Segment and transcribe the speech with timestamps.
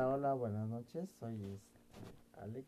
[0.00, 1.10] Hola, hola, buenas noches.
[1.20, 2.66] Soy este, Alex.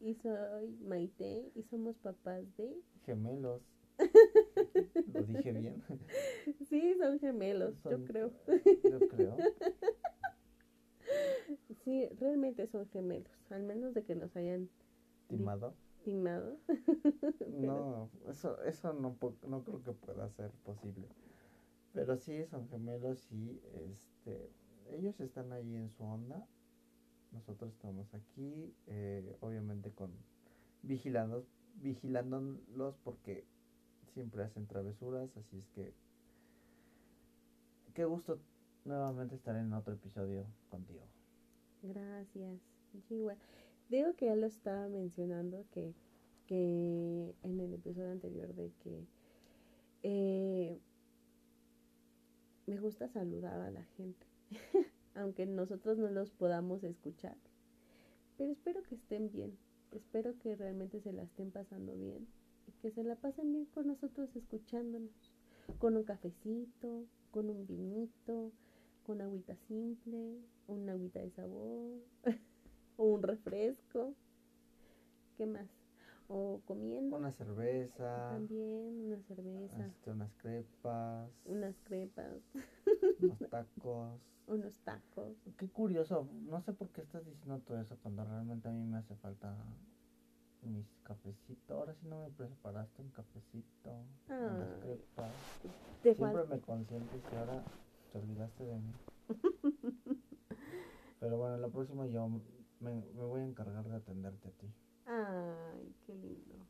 [0.00, 1.52] Y soy Maite.
[1.54, 2.74] Y somos papás de.
[3.04, 3.60] Gemelos.
[5.12, 5.82] ¿Lo dije bien?
[6.70, 7.74] Sí, son gemelos.
[7.84, 8.30] Yo creo.
[8.90, 9.36] Yo creo.
[11.84, 13.30] Sí, realmente son gemelos.
[13.50, 14.70] Al menos de que nos hayan
[15.28, 15.74] ¿Timado?
[16.04, 16.56] timado.
[17.50, 21.06] No, eso, eso no, no creo que pueda ser posible.
[21.92, 23.60] Pero sí, son gemelos y
[23.90, 24.48] este,
[24.90, 26.46] ellos están ahí en su onda.
[27.32, 30.10] Nosotros estamos aquí, eh, obviamente con
[30.82, 31.46] vigilando,
[31.82, 33.44] vigilándolos porque
[34.12, 35.94] siempre hacen travesuras, así es que
[37.94, 38.38] qué gusto
[38.84, 41.02] nuevamente estar en otro episodio contigo.
[41.82, 42.60] Gracias.
[43.10, 43.38] Igual.
[43.88, 45.94] Digo que ya lo estaba mencionando que,
[46.46, 49.06] que en el episodio anterior de que
[50.02, 50.78] eh,
[52.66, 54.26] me gusta saludar a la gente,
[55.14, 57.36] aunque nosotros no los podamos escuchar.
[58.38, 59.56] Pero espero que estén bien,
[59.92, 62.26] espero que realmente se la estén pasando bien
[62.66, 65.32] y que se la pasen bien con nosotros escuchándonos,
[65.78, 68.52] con un cafecito, con un vinito,
[69.04, 72.00] con agüita simple, una agüita de sabor,
[72.96, 74.14] o un refresco.
[75.36, 75.81] ¿Qué más?
[76.34, 82.40] O comiendo Una cerveza, también, una cerveza, este, unas crepas, unas crepas,
[83.20, 84.20] unos tacos.
[84.46, 85.36] unos tacos.
[85.58, 88.96] Qué curioso, no sé por qué estás diciendo todo eso cuando realmente a mí me
[88.96, 89.54] hace falta
[90.62, 91.70] mis cafecitos.
[91.76, 93.90] Ahora sí no me preparaste un cafecito,
[94.30, 95.34] unas Ay, crepas.
[96.02, 97.62] Te Siempre me consientes y ahora
[98.10, 98.92] te olvidaste de mí.
[101.20, 102.26] Pero bueno, la próxima yo
[102.80, 104.72] me, me voy a encargar de atenderte a ti.
[105.06, 106.66] Ay, qué lindo.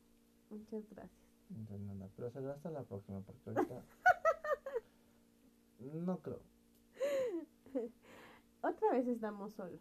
[0.51, 1.23] Muchas gracias.
[1.51, 3.85] Entonces, nada, pero será hasta la próxima porque ahorita
[5.95, 6.41] no creo.
[8.63, 9.81] Otra vez estamos solos.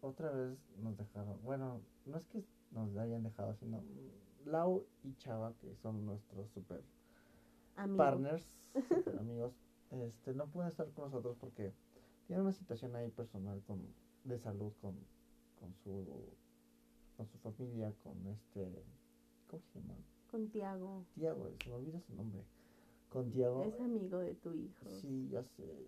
[0.00, 3.82] Otra vez nos dejaron, bueno, no es que nos hayan dejado, sino
[4.46, 6.82] Lau y Chava, que son nuestros super
[7.96, 8.46] partners,
[8.88, 9.52] super amigos,
[9.90, 11.72] este, no pueden estar con nosotros porque
[12.26, 13.82] tienen una situación ahí personal con,
[14.24, 14.94] de salud con,
[15.58, 16.06] con su
[17.20, 18.66] con su familia, con este,
[19.50, 19.94] ¿cómo se llama?
[20.30, 21.04] Con Tiago.
[21.14, 22.42] Tiago, se me olvida su nombre.
[23.10, 23.62] Con Tiago.
[23.64, 24.88] Es amigo de tu hijo.
[25.02, 25.86] Sí, ya sé.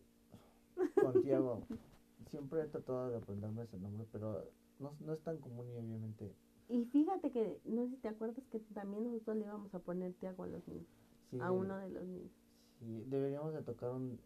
[1.00, 1.62] Con Tiago.
[2.30, 4.44] Siempre he tratado de aprenderme ese nombre, pero
[4.78, 6.34] no, no es tan común y obviamente
[6.68, 10.12] Y fíjate que, no sé si te acuerdas que también nosotros le íbamos a poner
[10.14, 10.86] Tiago a los niños.
[11.30, 12.30] sí, A uno de los niños.
[12.78, 14.20] sí, deberíamos de tocar un,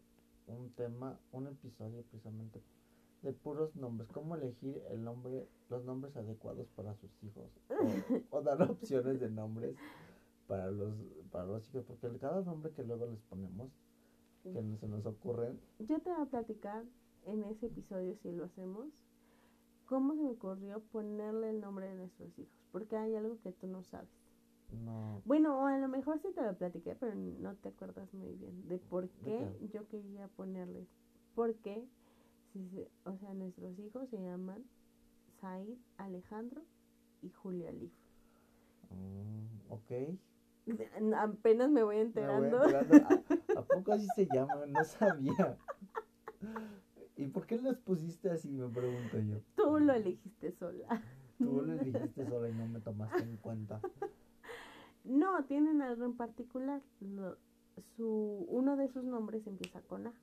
[0.47, 2.61] un tema, un episodio precisamente
[3.21, 7.51] de puros nombres, cómo elegir el nombre, los nombres adecuados para sus hijos
[8.31, 9.75] o, o dar opciones de nombres
[10.47, 10.93] para los
[11.31, 13.71] para los hijos, porque cada nombre que luego les ponemos
[14.53, 16.85] que no se nos ocurren, Yo te voy a platicar
[17.25, 18.87] en ese episodio, si lo hacemos,
[19.85, 22.53] cómo se me ocurrió ponerle el nombre de nuestros hijos.
[22.71, 24.09] Porque hay algo que tú no sabes.
[24.71, 28.33] no Bueno, o a lo mejor sí te lo platiqué, pero no te acuerdas muy
[28.33, 30.87] bien de por qué yo quería ponerles.
[31.35, 31.85] Porque,
[33.05, 34.63] o sea, nuestros hijos se llaman
[35.39, 36.63] Said, Alejandro
[37.21, 37.91] y Julio Alif.
[38.89, 40.17] mm, ok.
[41.17, 42.61] Apenas me voy Me voy enterando.
[43.55, 44.65] ¿A, a poco así se llama?
[44.67, 45.57] No sabía.
[47.15, 48.49] ¿Y por qué los pusiste así?
[48.49, 49.37] Me pregunto yo.
[49.55, 51.01] Tú lo elegiste sola.
[51.37, 53.81] Tú lo dijiste sola y no me tomaste en cuenta.
[55.03, 56.81] No, tienen algo en particular.
[56.99, 57.37] Lo-
[57.95, 60.13] su, uno de sus nombres empieza con A.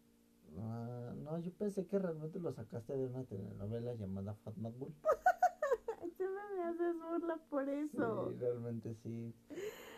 [0.59, 4.95] Ah, no, yo pensé que realmente lo sacaste de una telenovela llamada Fatma Bull.
[6.17, 8.31] Siempre me haces burla por eso.
[8.31, 9.35] Sí, realmente sí.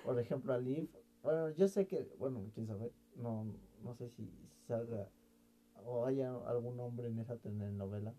[0.05, 0.95] Por ejemplo, Alif.
[1.23, 2.93] Bueno, yo sé que, bueno, quién sabe.
[3.17, 3.47] No,
[3.83, 4.31] no sé si
[4.67, 5.11] salga
[5.85, 8.15] o haya algún nombre en esa telenovela.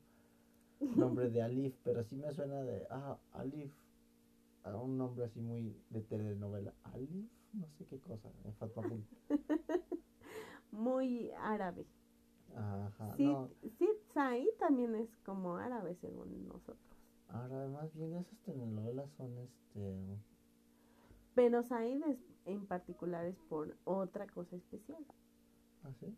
[0.95, 3.73] Nombre de Alif, pero sí me suena de, ah, Alif.
[4.63, 6.73] A un nombre así muy de telenovela.
[6.83, 8.29] Alif, no sé qué cosa.
[8.43, 9.03] En Fatma Bull.
[10.71, 11.87] Muy árabe.
[12.57, 13.49] Ajá, Sí, no.
[13.77, 16.77] sí, Said también es como árabe según nosotros.
[17.29, 20.17] Ahora, más bien esas telenovelas son este.
[21.35, 25.05] Pero Said es, en particular es por otra cosa especial.
[25.83, 26.17] ¿Ah, sí?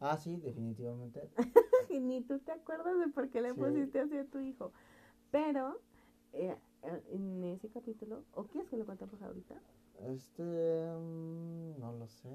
[0.00, 1.30] Ah, sí, definitivamente.
[1.90, 3.60] Y ni tú te acuerdas de por qué le Sí.
[3.60, 4.72] pusiste así a tu hijo.
[5.30, 5.80] Pero
[6.32, 9.54] eh, eh, en ese capítulo, ¿o quieres que lo contemos ahorita?
[10.00, 10.42] Este.
[10.42, 12.34] mm, no lo sé.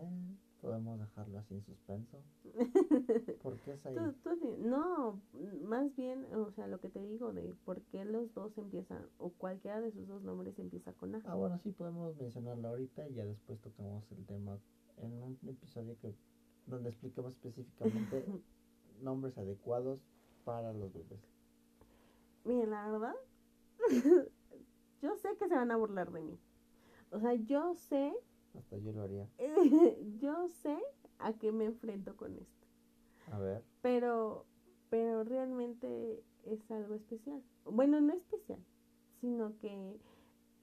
[0.62, 2.22] Podemos dejarlo así en suspenso.
[3.42, 3.96] ¿Por qué es ahí?
[3.96, 5.22] Tú- tú di- no,
[5.64, 9.30] más bien, o sea, lo que te digo de por qué los dos empiezan, o
[9.30, 11.22] cualquiera de sus dos nombres empieza con A.
[11.26, 14.60] Ah, bueno, sí podemos mencionarlo ahorita y ya después tocamos el tema
[14.98, 16.14] en un episodio que
[16.66, 18.26] donde expliquemos específicamente
[19.02, 20.00] nombres adecuados
[20.44, 21.22] para los bebés.
[22.44, 23.16] Miren, la verdad,
[25.02, 26.38] yo sé que se van a burlar de mí.
[27.12, 28.14] O sea, yo sé,
[28.58, 29.28] Hasta yo lo haría.
[30.20, 30.78] yo sé
[31.20, 32.68] a qué me enfrento con esto.
[33.32, 33.64] A ver.
[33.82, 34.46] Pero,
[34.90, 37.44] pero realmente es algo especial.
[37.66, 38.60] Bueno, no especial,
[39.22, 40.00] sino que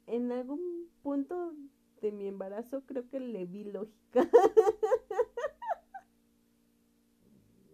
[0.07, 1.55] en algún punto
[2.01, 4.29] de mi embarazo creo que le vi lógica.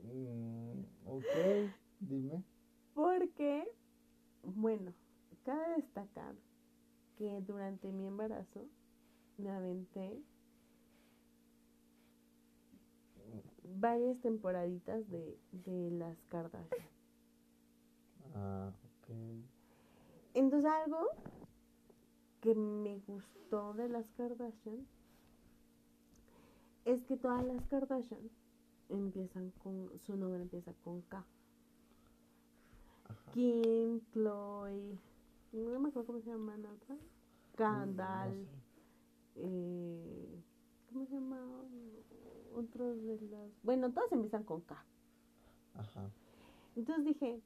[0.05, 1.25] Mm, ok,
[2.00, 2.44] dime.
[2.94, 3.67] Porque,
[4.43, 4.93] bueno,
[5.44, 6.35] cabe destacar
[7.17, 8.69] que durante mi embarazo
[9.38, 10.23] me aventé
[13.64, 16.87] varias temporaditas de, de las Kardashian.
[18.34, 19.14] Ah, ok.
[20.34, 21.08] Entonces algo
[22.40, 24.87] que me gustó de las Kardashian
[26.84, 28.31] es que todas las Kardashian
[28.88, 31.25] empiezan con, su nombre empieza con K.
[33.05, 33.32] Ajá.
[33.32, 34.99] Kim, Chloe,
[35.52, 36.99] no me acuerdo cómo se llaman otras.
[37.56, 38.71] Kendall, Mm, No sé.
[39.37, 40.43] Eh,
[40.93, 41.64] ¿cómo se llama?
[42.55, 43.50] Otros de las...
[43.62, 44.84] Bueno, todas empiezan con K.
[45.75, 46.11] Ajá.
[46.76, 47.40] Entonces dije,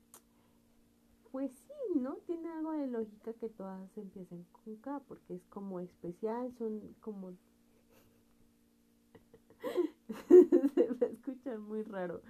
[1.31, 2.17] pues sí, ¿no?
[2.27, 7.35] Tiene algo de lógica que todas empiecen con K, porque es como especial, son como...
[10.75, 12.23] Se va a escuchar muy raro,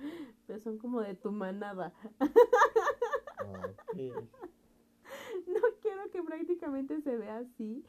[0.47, 1.93] pero son como de tu manada.
[2.21, 3.97] Ok.
[5.47, 7.85] No quiero que prácticamente se vea así,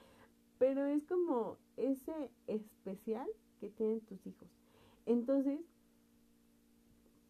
[0.58, 3.28] pero es como ese especial
[3.60, 4.50] que tienen tus hijos.
[5.06, 5.60] Entonces,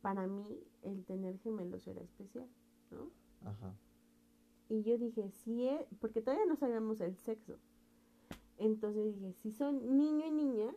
[0.01, 2.47] para mí, el tener gemelos era especial,
[2.91, 3.11] ¿no?
[3.47, 3.75] Ajá.
[4.69, 7.57] Y yo dije, sí, es, porque todavía no sabíamos el sexo.
[8.57, 10.73] Entonces dije, si son niño y niña,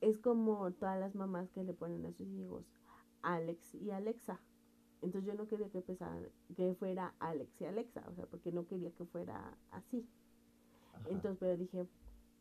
[0.00, 2.64] es como todas las mamás que le ponen a sus hijos
[3.22, 4.40] Alex y Alexa.
[5.00, 8.66] Entonces yo no quería que, pesaran- que fuera Alex y Alexa, o sea, porque no
[8.66, 10.06] quería que fuera así.
[11.06, 11.86] Entonces, pero dije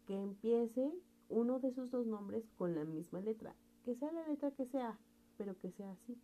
[0.07, 0.91] que empiece
[1.29, 3.55] uno de esos dos nombres con la misma letra.
[3.83, 4.97] Que sea la letra que sea,
[5.37, 6.17] pero que sea así.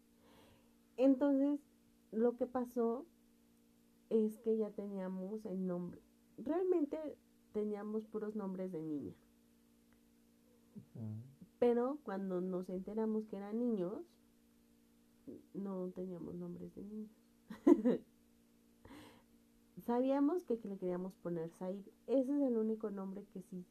[0.97, 1.59] Entonces,
[2.11, 3.05] lo que pasó
[4.09, 6.01] es que ya teníamos el nombre.
[6.37, 6.97] Realmente
[7.53, 9.13] teníamos puros nombres de niña.
[11.59, 14.01] Pero cuando nos enteramos que eran niños,
[15.53, 17.11] no teníamos nombres de niños.
[19.85, 21.85] Sabíamos que, le queríamos poner Said.
[22.07, 23.65] Ese es el único nombre que sí.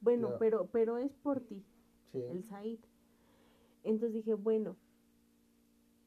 [0.00, 0.38] Bueno, Claro.
[0.38, 1.64] pero, pero es por ti,
[2.12, 2.22] Sí.
[2.30, 2.80] el Said.
[3.82, 4.76] Entonces dije, bueno,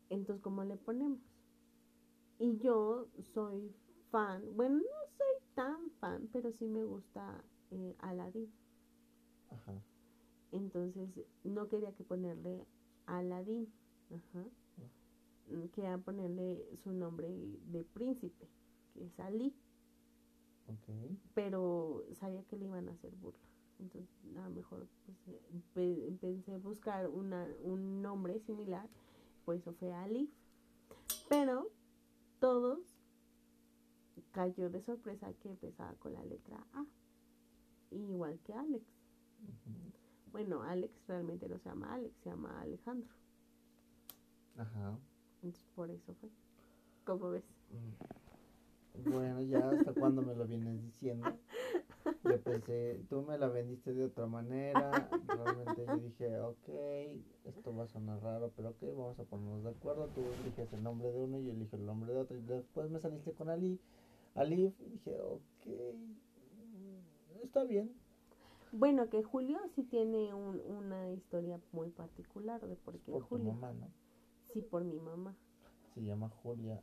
[0.09, 1.19] entonces ¿cómo le ponemos?
[2.39, 3.74] Y yo soy
[4.09, 8.51] fan, bueno, no soy tan fan, pero sí me gusta eh, Aladdin.
[9.50, 9.81] Ajá.
[10.53, 11.09] Entonces
[11.44, 12.68] no quería que ponerle
[13.07, 13.73] Aladín.
[14.11, 14.45] Ajá.
[15.73, 18.47] Quería ponerle su nombre de príncipe,
[18.94, 19.54] que es Ali.
[20.68, 21.18] Ok.
[21.33, 23.40] Pero sabía que le iban a hacer burla.
[23.80, 25.42] Entonces a lo mejor pues, eh,
[25.73, 28.88] pe- pensé buscar una, un nombre similar.
[29.45, 30.31] Por eso fue Ali.
[31.30, 31.69] Pero
[32.40, 32.80] todos
[34.31, 36.85] cayó de sorpresa que empezaba con la letra A.
[37.92, 38.85] Igual que Alex.
[40.31, 43.09] Bueno, Alex realmente no se llama Alex, se llama Alejandro.
[44.57, 44.97] Ajá.
[45.42, 46.30] Entonces por eso fue.
[47.06, 47.44] ¿Cómo ves?
[47.69, 48.22] Mm.
[48.97, 51.38] Bueno, ya hasta cuando me lo vienes diciendo.
[52.23, 55.09] Yo pensé, tú me la vendiste de otra manera.
[55.28, 56.69] Realmente yo dije, ok,
[57.44, 60.07] esto va a sonar raro, pero ok, vamos a ponernos de acuerdo.
[60.07, 62.38] Tú eliges el nombre de uno y yo elijo el nombre de otro.
[62.38, 63.80] Y después me saliste con Ali.
[64.35, 67.92] Alif, y dije, ok, mm, está bien.
[68.71, 73.28] Bueno, que Julio sí tiene un- una historia muy particular de por qué Por tu
[73.28, 73.54] Julio.
[73.54, 73.92] mamá, ¿no?
[74.52, 75.35] Sí, por mi mamá.
[75.94, 76.81] Se llama Julia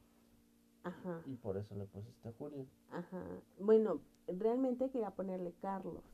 [0.83, 2.67] Ajá, y por eso le pusiste Julia.
[2.91, 3.25] ajá.
[3.59, 6.05] Bueno, realmente quería ponerle Carlos.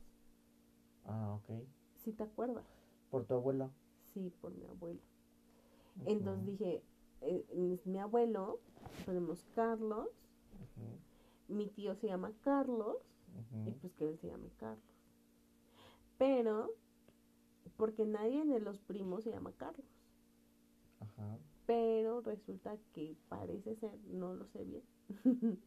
[1.05, 1.49] Ah, ok.
[1.95, 2.65] ¿Sí te acuerdas?
[3.09, 3.69] Por tu abuela.
[4.13, 5.01] Sí, por mi abuelo.
[6.05, 6.83] Entonces dije,
[7.21, 8.59] eh, es mi abuelo,
[9.05, 10.07] ponemos Carlos,
[10.61, 10.99] ujú,
[11.47, 12.97] mi tío se llama Carlos,
[13.65, 13.79] y ujú.
[13.81, 14.83] pues que él se llame Carlos.
[16.17, 16.69] Pero,
[17.77, 19.87] porque nadie de los primos se llama Carlos.
[20.99, 21.37] Ajá.
[21.67, 24.83] Pero resulta que parece ser, no lo sé bien,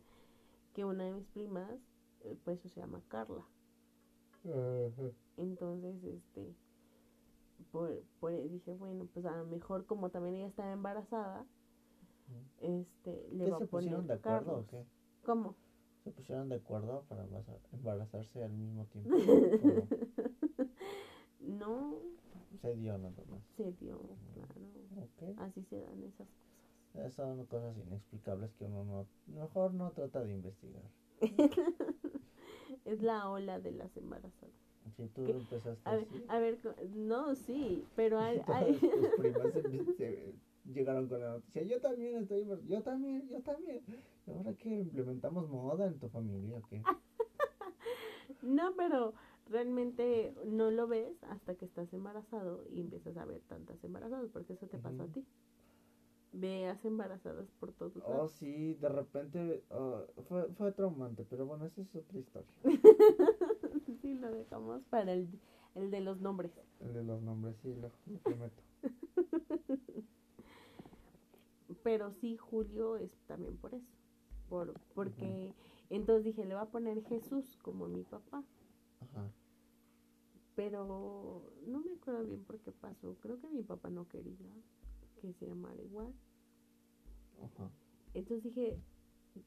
[0.74, 1.78] que una de mis primas,
[2.24, 3.44] eh, pues se llama Carla.
[5.36, 6.54] Entonces, este,
[7.70, 11.44] por, por, dije, bueno, pues a lo mejor como también ella estaba embarazada,
[12.62, 14.64] este, le ¿Qué va a se poner pusieron de acuerdo Carlos.
[14.64, 14.84] o qué?
[15.24, 15.54] ¿Cómo?
[16.04, 19.10] ¿Se pusieron de acuerdo para embaraza- embarazarse al mismo tiempo?
[19.68, 19.86] ¿O
[21.40, 21.92] no
[22.60, 23.42] se dio nada más?
[23.56, 23.98] se dio,
[24.34, 25.34] claro.
[25.38, 26.28] Así se dan esas
[26.92, 27.12] cosas.
[27.14, 30.82] Son cosas inexplicables que uno no, mejor no trata de investigar.
[32.84, 34.54] Es la ola de las embarazadas.
[34.96, 35.32] Si tú ¿Qué?
[35.32, 36.58] empezaste A ver, así, a ver,
[36.94, 38.40] no, sí, pero hay,
[38.80, 40.34] tus primas se- se-
[40.72, 43.82] llegaron con la noticia, yo también estoy yo también, yo también.
[44.26, 44.78] ¿Y ahora qué?
[44.80, 46.82] ¿Implementamos moda en tu familia o qué?
[48.42, 49.14] no, pero
[49.50, 54.54] realmente no lo ves hasta que estás embarazado y empiezas a ver tantas embarazadas, porque
[54.54, 55.24] eso te pasó a ti.
[56.32, 58.30] Veas embarazadas por todos Oh, lados.
[58.32, 62.48] sí, de repente ah, fue, fue traumante, pero bueno, esa es otra historia.
[64.00, 65.28] sí, lo dejamos para el,
[65.74, 66.52] el de los nombres.
[66.80, 68.62] El de los nombres, sí, lo, lo prometo.
[71.82, 73.86] Pero sí, Julio es también por eso.
[74.48, 75.52] Por, porque
[75.88, 78.42] entonces dije, le va a poner Jesús como mi papá.
[79.00, 79.30] Ajá.
[80.60, 83.16] Pero no me acuerdo bien por qué pasó.
[83.22, 84.52] Creo que mi papá no quería
[85.18, 86.12] que se llamara igual.
[87.42, 87.70] Ajá.
[88.12, 88.78] Entonces dije,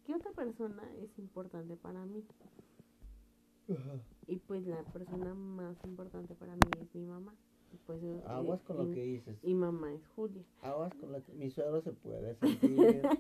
[0.06, 2.26] ¿qué otra persona es importante para mí?
[3.70, 4.02] Ajá.
[4.26, 7.36] Y pues la persona más importante para mí es mi mamá.
[7.72, 9.38] Y pues, eh, Aguas con lo que dices.
[9.44, 10.44] Y mamá es Julia.
[10.64, 11.32] Aguas con lo que...
[11.34, 13.02] Mi suegro se puede sentir.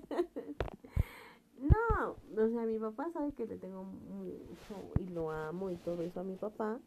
[1.63, 6.01] No, o sea, mi papá sabe que le tengo mucho y lo amo y todo
[6.01, 6.81] eso a mi papá.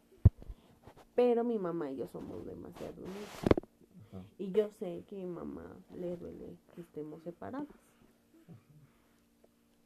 [1.17, 3.29] Pero mi mamá y yo somos demasiado unidos.
[4.07, 4.23] Ajá.
[4.37, 7.67] Y yo sé que a mi mamá le duele que estemos separadas.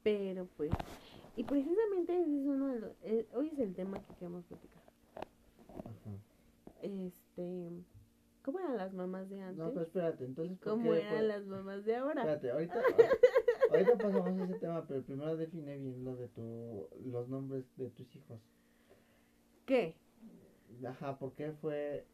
[0.03, 0.71] Pero pues,
[1.37, 4.83] y precisamente ese es uno de los, eh, hoy es el tema que queremos platicar.
[5.69, 6.11] Ajá.
[6.81, 7.69] Este,
[8.41, 9.57] ¿cómo eran las mamás de antes?
[9.57, 12.23] No, pero espérate, entonces, ¿por ¿Cómo qué eran las mamás de ahora?
[12.23, 12.73] Espérate, ahorita,
[13.71, 17.89] ahorita pasamos a ese tema, pero primero define bien lo de tu, los nombres de
[17.89, 18.41] tus hijos.
[19.65, 19.95] ¿Qué?
[20.85, 22.05] Ajá, ¿por qué fue,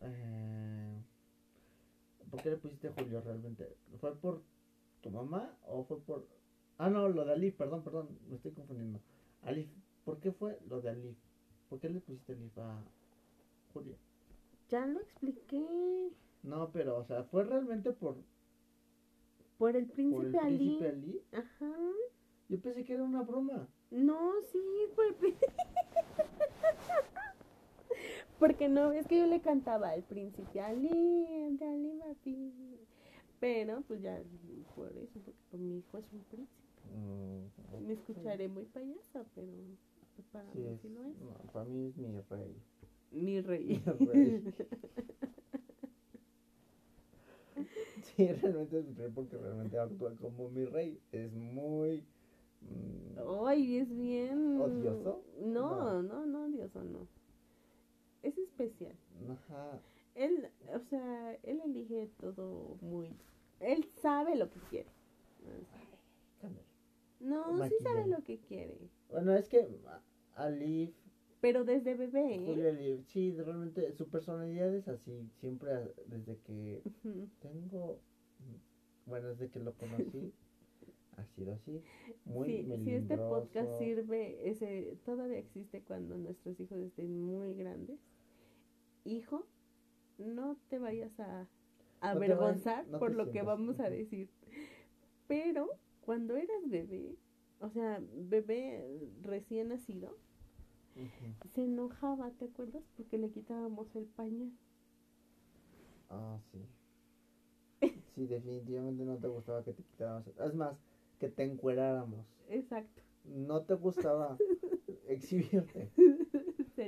[0.00, 1.02] eh,
[2.30, 3.76] por qué le pusiste Julio realmente?
[4.00, 4.42] ¿Fue por
[5.00, 6.26] tu mamá o fue por,
[6.78, 9.00] ah no, lo de Alif, perdón, perdón, me estoy confundiendo.
[9.42, 9.68] Alif,
[10.04, 11.16] ¿por qué fue lo de Alif?
[11.68, 12.82] ¿Por qué le pusiste Alif a
[13.72, 13.96] Julio?
[14.68, 16.10] Ya lo expliqué.
[16.42, 18.16] No, pero, o sea, ¿fue realmente por,
[19.58, 20.56] Por el por el príncipe Ali.
[20.58, 21.22] príncipe Ali?
[21.32, 21.72] Ajá.
[22.48, 23.68] Yo pensé que era una broma.
[23.90, 24.58] No, sí,
[24.94, 25.52] por el príncipe.
[28.42, 30.88] Porque no, es que yo le cantaba al príncipe Ali,
[31.60, 32.52] Ali Papi.
[33.40, 34.18] Pero, pues ya,
[34.76, 36.62] por eso, porque pues, mi hijo es un príncipe.
[36.94, 39.52] Mm, Me escucharé muy payasa, pero
[40.16, 41.16] pues, para Sí, mí es, sí lo es.
[41.20, 42.54] no, para mí es mi rey.
[43.12, 43.82] Mi rey.
[44.00, 44.42] Mi rey.
[48.02, 51.00] Sí, realmente es mi rey porque realmente actúa como mi rey.
[51.12, 52.04] Es muy...
[52.60, 54.60] mm, Ay, es bien.
[54.60, 55.22] ¿Odioso?
[55.40, 57.06] No, no, no, odioso, no.
[58.22, 58.96] Es especial.
[59.28, 59.80] ajá.
[60.14, 63.16] Él, o sea, él elige todo muy.
[63.60, 64.90] Él sabe lo que quiere.
[67.20, 68.76] No, sí sabe lo que quiere.
[69.08, 69.78] Bueno, es que
[70.34, 70.92] Alif,
[71.40, 72.34] Pero desde bebé.
[72.34, 72.44] ¿eh?
[72.44, 75.30] Julio Alif, sí, realmente su personalidad es así.
[75.40, 75.70] Siempre
[76.06, 76.82] desde que
[77.40, 78.00] tengo...
[79.06, 80.32] Bueno, desde que lo conocí,
[81.16, 81.82] ha sido así.
[82.24, 87.98] Muy Sí, si este podcast sirve, ese todavía existe cuando nuestros hijos estén muy grandes.
[89.04, 89.46] Hijo,
[90.18, 91.48] no te vayas a
[92.00, 94.28] avergonzar no por lo que vamos a decir.
[95.26, 95.68] Pero
[96.00, 97.16] cuando eras bebé,
[97.60, 100.16] o sea, bebé recién nacido,
[101.54, 102.82] se enojaba, ¿te acuerdas?
[102.96, 104.52] Porque le quitábamos el pañal.
[106.10, 106.66] Ah, sí.
[108.14, 110.26] Sí, definitivamente no te gustaba que te quitáramos.
[110.26, 110.76] Es más,
[111.18, 112.26] que te encueráramos.
[112.48, 113.02] Exacto.
[113.24, 114.36] No te gustaba
[115.08, 115.90] exhibirte.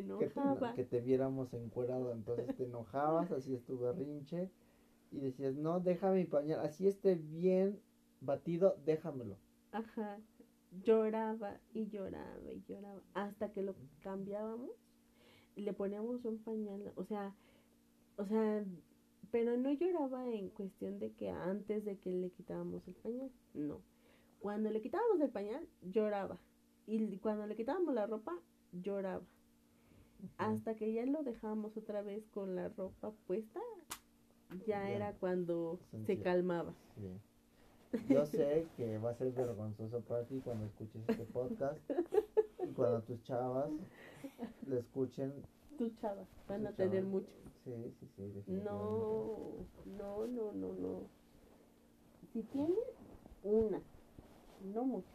[0.03, 2.13] Se Que te, que te viéramos encuerado.
[2.13, 4.51] Entonces te enojabas, así es tu berrinche.
[5.11, 6.61] Y decías, no, déjame mi pañal.
[6.61, 7.81] Así esté bien
[8.21, 9.37] batido, déjamelo.
[9.73, 10.19] Ajá.
[10.83, 13.01] Lloraba y lloraba y lloraba.
[13.15, 14.71] Hasta que lo cambiábamos
[15.55, 16.93] y le poníamos un pañal.
[16.97, 17.35] O sea,
[18.17, 18.65] o sea,
[19.31, 23.31] pero no lloraba en cuestión de que antes de que le quitábamos el pañal.
[23.53, 23.81] No.
[24.41, 26.39] Cuando le quitábamos el pañal, lloraba.
[26.87, 28.39] Y cuando le quitábamos la ropa,
[28.73, 29.25] lloraba.
[30.39, 33.61] Hasta que ya lo dejábamos otra vez con la ropa puesta,
[34.67, 34.91] ya Ya.
[34.91, 36.73] era cuando se calmaba.
[36.97, 37.11] Sí.
[38.09, 41.79] Yo sé que va a ser vergonzoso para ti cuando escuches este podcast
[42.63, 43.71] y cuando tus chavas
[44.67, 45.33] lo escuchen
[45.79, 46.25] tu chava.
[46.49, 47.29] Van a tener mucho.
[47.65, 48.53] Sí, sí, sí.
[48.53, 49.39] No,
[49.87, 51.01] no, no, no, no.
[52.33, 52.75] Si tiene
[53.45, 53.81] una,
[54.73, 55.07] no mucho.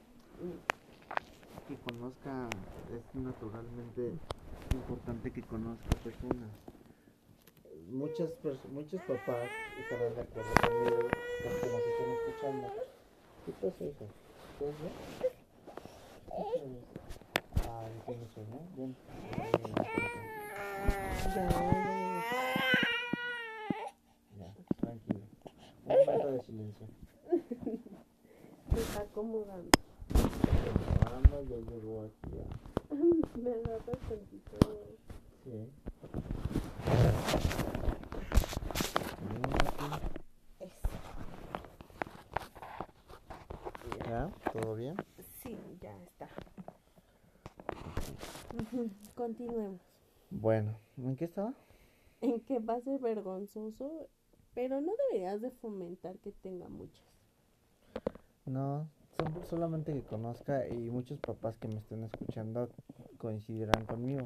[1.67, 2.49] Que conozca,
[2.93, 4.13] es naturalmente
[4.73, 6.49] importante que conozca personas.
[7.89, 8.29] Muchas
[8.71, 9.49] muchos papás
[9.79, 12.67] estarán de acuerdo conmigo, los que nos están escuchando.
[13.45, 13.85] ¿Qué pasa.
[16.31, 16.43] Ah.
[21.35, 21.49] Ya,
[24.37, 24.49] Ya,
[24.79, 25.25] tranquilo.
[25.85, 26.87] Un momento de silencio.
[28.73, 29.69] Se está acomodando.
[31.01, 32.68] Acomodando, ya llegó aquí.
[33.35, 34.57] Me agarra tantito.
[35.43, 35.69] Sí.
[44.07, 44.31] ¿Ya?
[44.51, 44.95] ¿Todo bien?
[45.43, 46.27] Sí, ya está.
[49.15, 49.79] Continuemos.
[50.31, 51.53] Bueno, ¿en qué estaba?
[52.21, 54.09] En que va a ser vergonzoso,
[54.55, 57.05] pero no deberías de fomentar que tenga muchas.
[58.45, 58.89] No,
[59.49, 62.69] solamente que conozca y muchos papás que me estén escuchando
[63.17, 64.23] coincidirán conmigo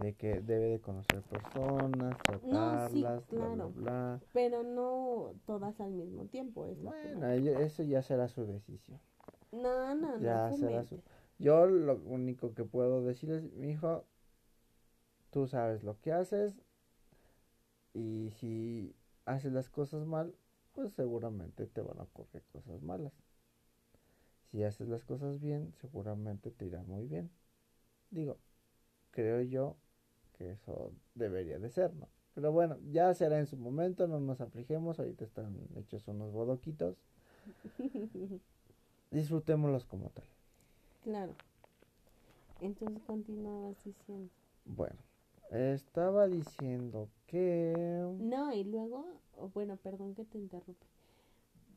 [0.00, 3.70] de que debe de conocer personas, tratarlas, bla, bla, claro.
[3.70, 4.20] bla.
[4.32, 9.00] Pero no todas al mismo tiempo, es Bueno, ello- eso ya será su decisión.
[9.52, 10.18] No, no, no.
[10.18, 11.00] Ya será fomentes.
[11.00, 11.42] su...
[11.42, 14.04] Yo lo único que puedo decir es, mi hijo,
[15.30, 16.54] tú sabes lo que haces
[17.92, 18.94] y si
[19.24, 20.34] haces las cosas mal,
[20.74, 23.12] pues seguramente te van a ocurrir cosas malas.
[24.54, 27.28] Si haces las cosas bien, seguramente te irá muy bien.
[28.10, 28.38] Digo,
[29.10, 29.74] creo yo
[30.38, 32.06] que eso debería de ser, ¿no?
[32.34, 36.96] Pero bueno, ya será en su momento, no nos afligemos, ahorita están hechos unos bodoquitos.
[39.10, 40.24] Disfrutémoslos como tal.
[41.02, 41.34] Claro.
[42.60, 44.30] Entonces continuabas diciendo.
[44.66, 45.00] Bueno,
[45.50, 48.08] estaba diciendo que...
[48.20, 49.20] No, y luego,
[49.52, 50.86] bueno, perdón que te interrumpa.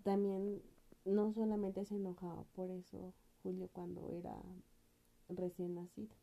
[0.04, 0.62] También
[1.08, 4.36] no solamente se enojaba por eso Julio cuando era
[5.30, 6.16] recién nacido.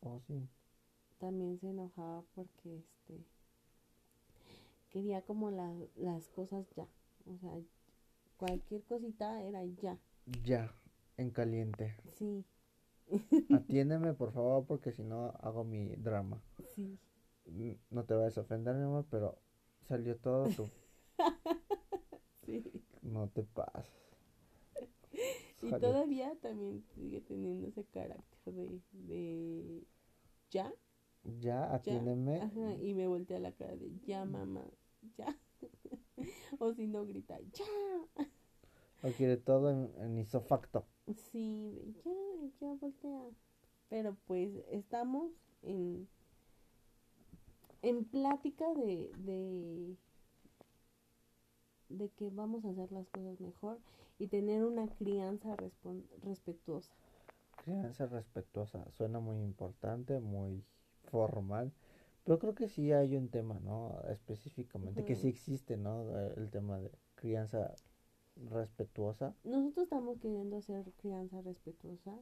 [0.00, 0.48] Oh, sí.
[1.18, 3.24] También se enojaba porque este
[4.90, 6.86] quería como la- las cosas ya.
[7.26, 7.52] O sea,
[8.36, 9.98] cualquier cosita era ya.
[10.44, 10.72] Ya,
[11.16, 11.96] en caliente.
[12.14, 12.44] Sí,
[13.50, 16.40] Atiéndeme, por favor, porque si no hago mi drama.
[16.74, 16.98] sí.
[17.90, 19.38] No te vayas a ofender, mi amor, pero
[19.86, 20.68] salió todo tú.
[22.46, 22.82] Sí.
[23.02, 24.07] No te pases.
[25.62, 29.86] Y todavía también sigue teniendo ese carácter de, de
[30.50, 30.72] ya,
[31.40, 31.98] Ya, ya.
[31.98, 32.36] atiéndeme.
[32.38, 34.64] Ajá, y me voltea la cara de ya, mamá,
[35.16, 35.36] ya.
[36.60, 37.64] o si no grita, ya.
[39.02, 40.86] Lo quiere todo en, en isofacto.
[41.16, 42.12] Sí, de ya,
[42.60, 43.30] ya voltea.
[43.88, 46.08] Pero pues estamos en,
[47.82, 49.96] en plática de, de,
[51.88, 53.78] de que vamos a hacer las cosas mejor
[54.18, 56.90] y tener una crianza respon- respetuosa.
[57.64, 58.84] Crianza respetuosa.
[58.96, 60.64] Suena muy importante, muy
[61.10, 61.72] formal.
[62.24, 64.00] Pero creo que sí hay un tema, ¿no?
[64.10, 66.18] Específicamente, que sí existe, ¿no?
[66.18, 67.74] Eh, El tema de crianza
[68.50, 69.34] respetuosa.
[69.44, 72.12] Nosotros estamos queriendo hacer crianza respetuosa,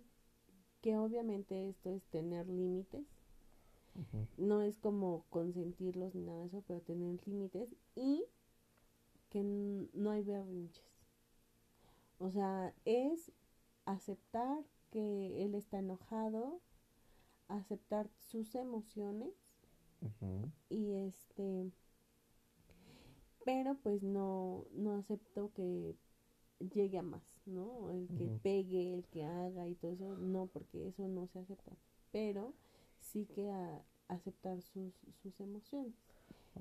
[0.80, 3.04] que obviamente esto es tener límites,
[4.38, 8.24] no es como consentirlos ni nada de eso, pero tener límites y
[9.30, 9.42] que
[9.94, 10.84] no hay berrinches.
[12.18, 13.32] O sea, es
[13.86, 16.60] aceptar que él está enojado,
[17.48, 19.34] aceptar sus emociones
[20.70, 21.72] y este
[23.44, 25.94] pero pues no no acepto que
[26.74, 30.88] llegue a más no el que pegue el que haga y todo eso no porque
[30.88, 31.72] eso no se acepta.
[32.12, 32.54] Pero
[33.00, 35.94] sí que a- aceptar sus sus emociones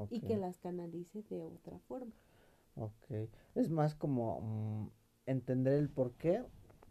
[0.10, 2.13] y que las canalice de otra forma
[2.76, 3.30] Ok.
[3.56, 4.90] Es más como mm,
[5.26, 6.44] entender el por qué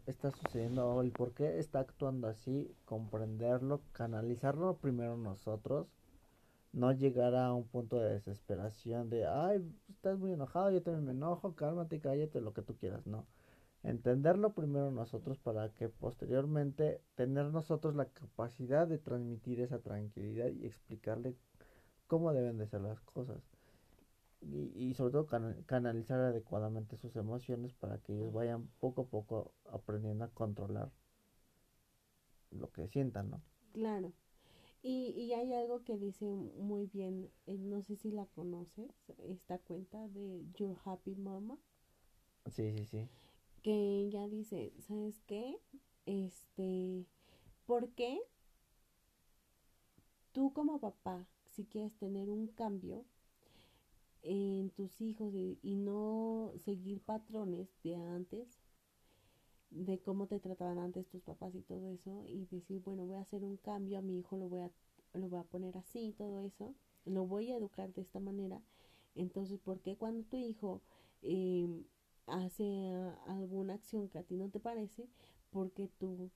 [0.07, 5.87] está sucediendo o el por qué está actuando así, comprenderlo, canalizarlo primero nosotros,
[6.73, 11.11] no llegar a un punto de desesperación de, ay, estás muy enojado, yo también me
[11.13, 13.25] enojo, cálmate, cállate, lo que tú quieras, no.
[13.83, 20.65] Entenderlo primero nosotros para que posteriormente tener nosotros la capacidad de transmitir esa tranquilidad y
[20.65, 21.35] explicarle
[22.07, 23.54] cómo deben de ser las cosas
[24.45, 29.07] y, y sobre todo cana- canalizar adecuadamente sus emociones para que ellos vayan poco a
[29.07, 30.91] poco aprendiendo a controlar
[32.49, 33.43] lo que sientan, ¿no?
[33.73, 34.11] claro
[34.83, 36.25] y, y hay algo que dice
[36.57, 41.57] muy bien eh, no sé si la conoces esta cuenta de Your Happy Mama
[42.49, 43.09] Sí, sí, sí.
[43.63, 45.57] que ella dice, ¿sabes qué?
[46.05, 47.05] Este,
[47.65, 48.19] ¿por qué
[50.33, 53.05] tú como papá, si quieres tener un cambio
[54.25, 58.59] en tus hijos y, y no seguir patrones de antes,
[59.71, 63.21] de cómo te trataban antes tus papás y todo eso, y decir, bueno, voy a
[63.21, 64.71] hacer un cambio, a mi hijo lo voy a,
[65.13, 66.73] lo voy a poner así, todo eso,
[67.05, 68.61] lo voy a educar de esta manera.
[69.15, 70.81] Entonces, ¿por qué cuando tu hijo
[71.21, 71.67] eh,
[72.27, 72.91] hace
[73.27, 75.07] alguna acción que a ti no te parece,
[75.51, 76.31] porque tú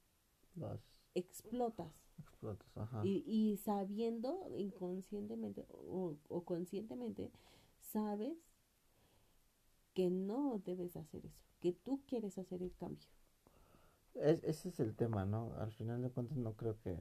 [0.55, 0.79] Las
[1.15, 1.93] explotas?
[2.19, 3.07] explotas, ajá.
[3.07, 7.31] Y, y sabiendo inconscientemente o, o conscientemente,
[7.91, 8.37] sabes
[9.93, 13.07] que no debes hacer eso, que tú quieres hacer el cambio.
[14.13, 15.55] Es- ese es el tema, ¿no?
[15.57, 16.95] Al final de cuentas no creo que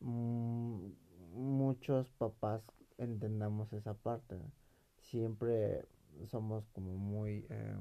[0.00, 0.90] mm,
[1.34, 2.62] muchos papás
[2.98, 4.36] entendamos esa parte.
[4.98, 5.84] Siempre
[6.30, 7.76] somos como muy eh,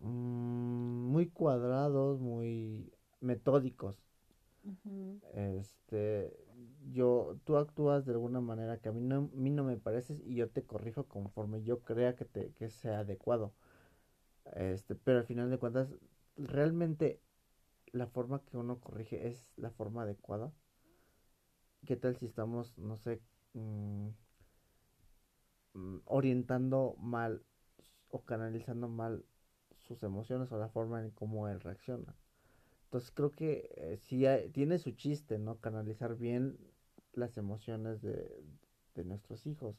[0.00, 3.96] mm, muy cuadrados, muy metódicos.
[5.34, 6.36] Este,
[6.92, 10.20] yo, tú actúas de alguna manera que a mí no, a mí no me pareces
[10.24, 13.52] y yo te corrijo conforme yo crea que te, que sea adecuado.
[14.56, 15.94] Este, pero al final de cuentas,
[16.36, 17.20] realmente
[17.92, 20.52] la forma que uno corrige es la forma adecuada.
[21.86, 23.20] ¿Qué tal si estamos, no sé,
[23.54, 24.08] mm,
[25.74, 27.42] mm, orientando mal
[28.10, 29.24] o canalizando mal
[29.78, 32.16] sus emociones o la forma en cómo él reacciona?
[32.88, 35.58] Entonces creo que eh, sí hay- tiene su chiste, ¿no?
[35.60, 36.58] Canalizar bien
[37.14, 38.42] las emociones de,
[38.94, 39.76] de nuestros hijos.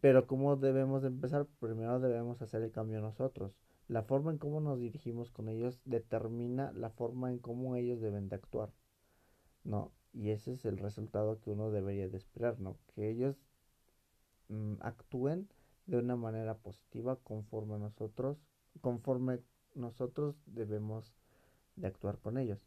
[0.00, 1.46] Pero ¿cómo debemos de empezar?
[1.60, 3.52] Primero debemos hacer el cambio nosotros.
[3.88, 8.28] La forma en cómo nos dirigimos con ellos determina la forma en cómo ellos deben
[8.28, 8.70] de actuar,
[9.64, 9.92] ¿no?
[10.14, 12.78] Y ese es el resultado que uno debería de esperar, ¿no?
[12.94, 13.36] Que ellos
[14.48, 15.48] mm, actúen
[15.86, 18.36] de una manera positiva conforme nosotros,
[18.80, 19.40] conforme
[19.74, 21.14] nosotros debemos
[21.80, 22.60] de actuar con ellos.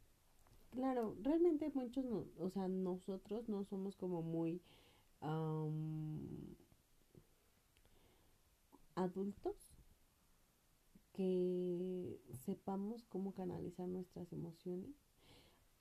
[0.71, 4.61] Claro, realmente muchos, no, o sea, nosotros no somos como muy
[5.19, 6.55] am,
[8.95, 9.75] adultos
[11.13, 14.95] que sepamos cómo canalizar nuestras emociones.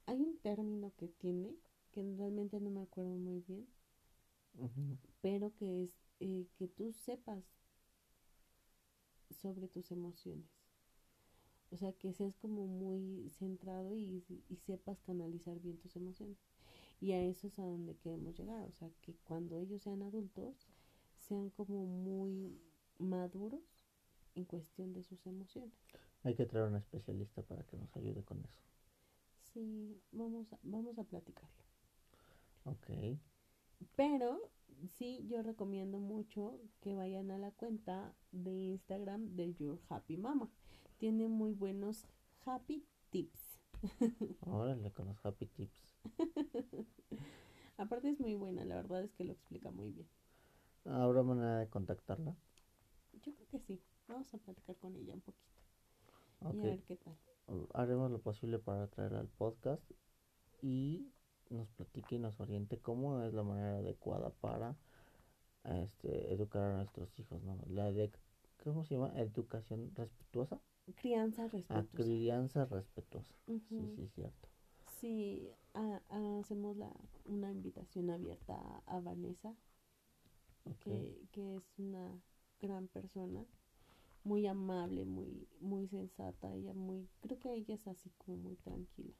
[0.06, 1.54] Hay un término que tiene,
[1.92, 3.68] que realmente no me acuerdo muy bien,
[5.20, 7.44] pero que es eh, que tú sepas
[9.30, 10.59] sobre tus emociones.
[11.70, 16.38] O sea, que seas como muy centrado y, y sepas canalizar bien tus emociones.
[17.00, 18.68] Y a eso es a donde queremos llegar.
[18.68, 20.68] O sea, que cuando ellos sean adultos,
[21.18, 22.60] sean como muy
[22.98, 23.62] maduros
[24.34, 25.72] en cuestión de sus emociones.
[26.22, 28.62] Hay que traer un especialista para que nos ayude con eso.
[29.52, 31.64] Sí, vamos a, vamos a platicarlo.
[32.64, 33.18] Ok.
[33.96, 34.50] Pero
[34.86, 40.50] sí, yo recomiendo mucho que vayan a la cuenta de Instagram de Your Happy Mama.
[41.00, 42.06] Tiene muy buenos
[42.44, 43.58] happy tips.
[44.42, 45.96] Órale, con los happy tips.
[47.78, 50.06] Aparte es muy buena, la verdad es que lo explica muy bien.
[50.84, 52.36] ¿Habrá manera de contactarla?
[53.14, 53.80] Yo creo que sí.
[54.08, 55.54] Vamos a platicar con ella un poquito.
[56.40, 56.54] Ok.
[56.56, 57.16] Y a ver qué tal.
[57.72, 59.82] Haremos lo posible para traerla al podcast
[60.60, 61.10] y
[61.48, 64.76] nos platique y nos oriente cómo es la manera adecuada para
[65.64, 67.58] este, educar a nuestros hijos, ¿no?
[67.68, 68.12] La de,
[68.62, 69.18] ¿cómo se llama?
[69.18, 70.60] Educación respetuosa.
[70.94, 71.88] Crianza respetuosa.
[71.94, 73.34] crianza respetuosa.
[73.46, 73.96] Sí, Ujú.
[73.96, 74.48] sí, cierto.
[75.00, 76.02] Sí, a-
[76.40, 76.92] hacemos la,
[77.24, 78.54] una invitación abierta
[78.86, 79.54] a, a Vanessa,
[80.80, 82.20] que, que es una
[82.60, 83.44] gran persona,
[84.24, 89.14] muy amable, muy, muy sensata, ella muy, creo que ella es así como muy tranquila.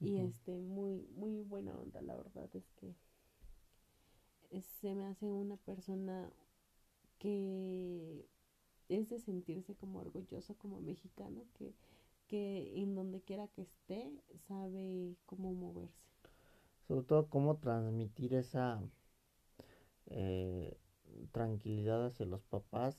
[0.00, 2.94] Y este, muy, muy buena onda, la verdad es que
[4.50, 6.30] es- se me hace una persona
[7.18, 8.26] que
[8.88, 11.74] es de sentirse como orgulloso como mexicano, que,
[12.26, 14.10] que en donde quiera que esté
[14.46, 16.08] sabe cómo moverse.
[16.86, 18.80] Sobre todo cómo transmitir esa
[20.06, 20.76] eh,
[21.32, 22.98] tranquilidad hacia los papás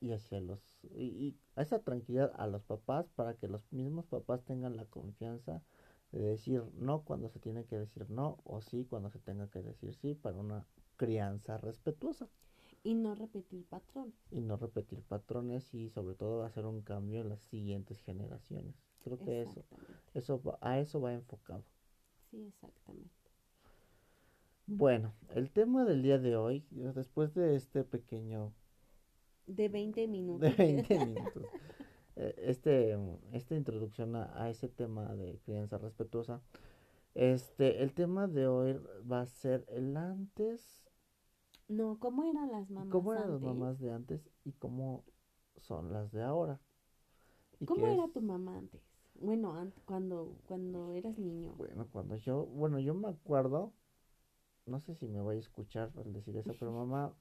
[0.00, 0.60] y hacia los
[0.94, 5.62] y, y esa tranquilidad a los papás para que los mismos papás tengan la confianza
[6.10, 9.62] de decir no cuando se tiene que decir no o sí cuando se tenga que
[9.62, 10.66] decir sí para una
[10.96, 12.28] crianza respetuosa
[12.82, 14.14] Y no repetir patrón.
[14.30, 19.18] y no repetir patrones y sobre todo hacer un cambio en las siguientes generaciones creo
[19.18, 19.64] que eso
[20.14, 21.64] eso va- a eso va enfocado
[22.30, 23.10] Sí, exactamente.
[24.66, 28.52] bueno el tema del día de hoy después de este pequeño
[29.46, 30.40] De 20 minutos.
[30.40, 31.44] de 20 minutos.
[32.16, 32.96] Eh, Este,
[33.32, 36.42] esta introducción a, a ese tema de crianza respetuosa.
[37.14, 38.78] Este, el tema de hoy
[39.10, 40.89] va a ser el antes,
[41.70, 45.04] No, ¿cómo eran las mamás cómo eran las mamás de antes y cómo
[45.58, 46.58] son las de ahora.
[47.60, 48.80] Y ¿Cómo era es- tu mamá antes?
[49.20, 49.54] Bueno,
[49.86, 51.54] cuando, cuando eras niño.
[51.58, 53.72] Bueno, cuando yo, bueno, yo me acuerdo,
[54.66, 57.14] no sé si me voy a escuchar al decir eso, pero mamá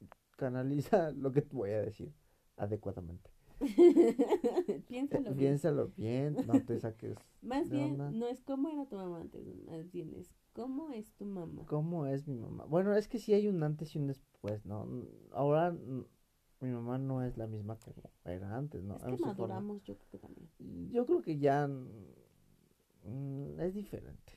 [0.36, 2.12] canaliza lo que te voy a decir
[2.56, 3.30] adecuadamente.
[4.88, 5.38] Piénsalo bien.
[5.38, 7.16] Piénsalo bien, no te saques.
[7.42, 11.26] Más bien, no es cómo era tu mamá antes, más bien es cómo es tu
[11.26, 11.66] mamá.
[11.66, 12.64] ¿Cómo es mi mamá?
[12.64, 14.88] Bueno, es que sí hay un antes y un después, ¿no?
[15.32, 17.92] Ahora mi mamá no es la misma que
[18.24, 18.96] era antes, ¿no?
[18.96, 20.48] Es que maduramos, yo creo que también.
[20.90, 24.32] Yo creo que ya mm, es diferente.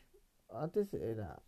[0.50, 1.42] Antes era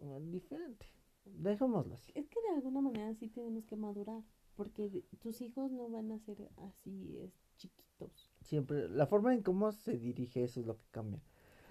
[0.00, 0.86] mm, diferente.
[1.26, 2.12] Dejémoslo así.
[2.14, 4.22] Es que de alguna manera sí tenemos que madurar,
[4.56, 8.30] porque tus hijos no van a ser así es, chiquitos.
[8.40, 11.20] Siempre, la forma en cómo se dirige eso es lo que cambia.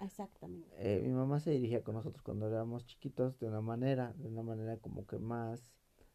[0.04, 0.68] Exactamente.
[0.78, 4.42] Eh, mi mamá se dirigía con nosotros cuando éramos chiquitos de una manera, de una
[4.42, 5.72] manera como que más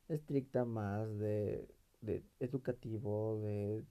[0.07, 1.67] estricta, más de,
[2.01, 3.85] de educativo, de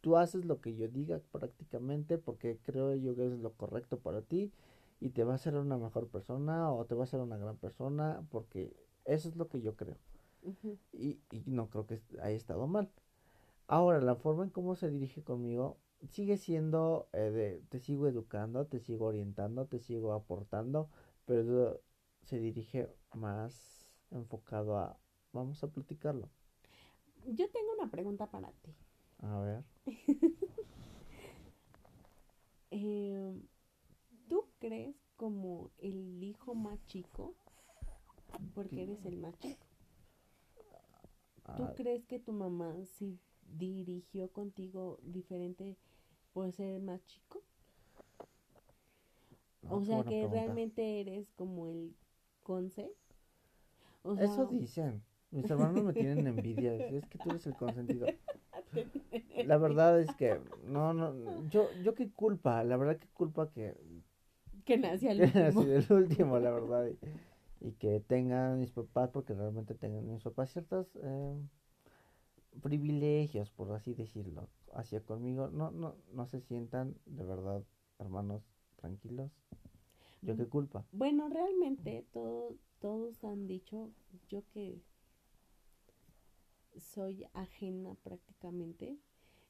[0.00, 4.22] tú haces lo que yo diga prácticamente porque creo yo que es lo correcto para
[4.22, 4.52] ti
[5.00, 7.56] y te va a hacer una mejor persona o te va a hacer una gran
[7.56, 8.74] persona porque
[9.04, 9.96] eso es lo que yo creo.
[10.92, 12.90] y, y, no creo que haya estado mal.
[13.68, 18.66] Ahora, la forma en cómo se dirige conmigo sigue siendo eh, de te sigo educando,
[18.66, 20.88] te sigo orientando, te sigo aportando,
[21.26, 21.82] pero
[22.22, 24.98] se dirige más enfocado a
[25.32, 26.30] vamos a platicarlo.
[27.26, 28.74] Yo tengo una pregunta para ti.
[29.18, 29.64] A ver.
[32.72, 33.42] Em,
[34.28, 37.34] ¿Tú crees como el hijo más chico?
[38.54, 39.66] Porque eres el más chico.
[41.56, 41.72] ¿Tú ah.
[41.74, 45.76] crees que tu mamá sí dirigió contigo diferente
[46.32, 47.42] por ser más chico?
[49.68, 51.94] o sea que realmente eres como el
[52.42, 52.90] conce.
[54.18, 55.02] Eso dicen.
[55.30, 56.74] Mis hermanos me tienen envidia.
[56.74, 58.06] Es que tú eres el consentido.
[59.46, 63.74] La verdad es que no, no, yo, yo qué culpa, la verdad qué culpa que
[64.64, 65.62] que nací el último.
[65.62, 66.88] el último, la verdad,
[67.60, 71.36] y, que tengan mis papás, porque realmente tengan mis papás ciertos eh,
[72.62, 77.64] privilegios, por así decirlo, hacia conmigo, no, no, no se sientan de verdad,
[77.98, 78.42] hermanos,
[78.76, 79.30] tranquilos.
[80.22, 80.84] Yo qué culpa.
[80.92, 83.90] Bueno, realmente todos todos han dicho,
[84.28, 84.82] yo que
[86.76, 88.98] soy ajena prácticamente,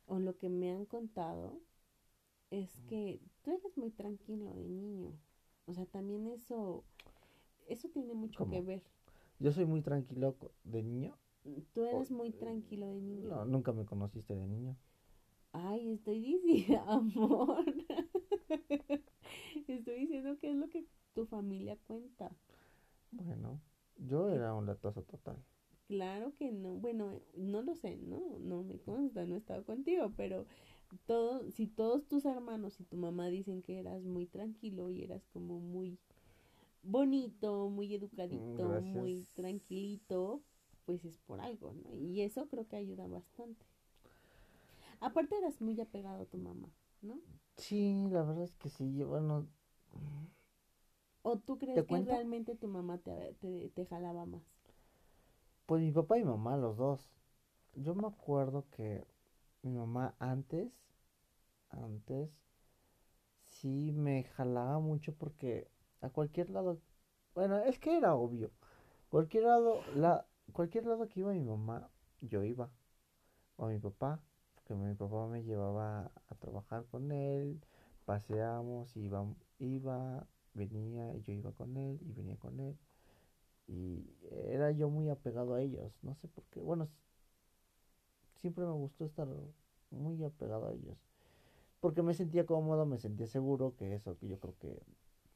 [0.06, 1.60] o lo que me han contado,
[2.50, 5.12] es que tú eres muy tranquilo de niño.
[5.66, 6.84] O sea, también eso,
[7.68, 8.82] eso tiene mucho que ver.
[9.38, 11.16] Yo soy muy tranquilo de niño.
[11.72, 13.28] Tú eres muy tranquilo de niño.
[13.28, 14.76] No, nunca me conociste de niño.
[15.52, 17.64] Ay, estoy diciendo, amor.
[19.68, 22.30] estoy diciendo que es lo que tu familia cuenta.
[23.12, 23.60] Bueno,
[23.96, 25.36] yo era un latoso total.
[25.88, 30.12] Claro que no, bueno, no lo sé, no, no me consta, no he estado contigo,
[30.16, 30.46] pero
[31.06, 35.26] todo, si todos tus hermanos y tu mamá dicen que eras muy tranquilo y eras
[35.32, 35.98] como muy
[36.82, 40.42] bonito, muy educadito, muy tranquilito,
[40.84, 41.96] pues es por algo, ¿no?
[41.96, 43.66] Y eso creo que ayuda bastante.
[45.00, 46.68] Aparte eras muy apegado a tu mamá,
[47.02, 47.18] ¿no?
[47.56, 49.46] Sí, la verdad es que sí, bueno,
[51.22, 53.34] ¿O tú crees que realmente tu mamá te,
[53.74, 54.42] te, jalaba más?
[55.66, 57.10] Pues mi papá y mamá, los dos.
[57.74, 59.06] Yo me acuerdo que
[59.62, 60.72] mi mamá antes,
[61.68, 62.30] antes,
[63.44, 65.68] sí me jalaba mucho porque
[66.00, 66.80] a cualquier lado,
[67.34, 68.50] bueno, es que era obvio.
[69.10, 71.90] Cualquier lado, la, cualquier lado que iba mi mamá,
[72.22, 72.70] yo iba.
[73.56, 74.20] O mi papá,
[74.70, 77.60] porque mi papá me llevaba a trabajar con él,
[78.04, 79.26] paseamos, iba,
[79.58, 82.78] iba venía y yo iba con él y venía con él.
[83.66, 84.06] Y
[84.46, 86.60] era yo muy apegado a ellos, no sé por qué.
[86.60, 86.88] Bueno,
[88.40, 89.26] siempre me gustó estar
[89.90, 90.96] muy apegado a ellos.
[91.80, 94.80] Porque me sentía cómodo, me sentía seguro, que eso que yo creo que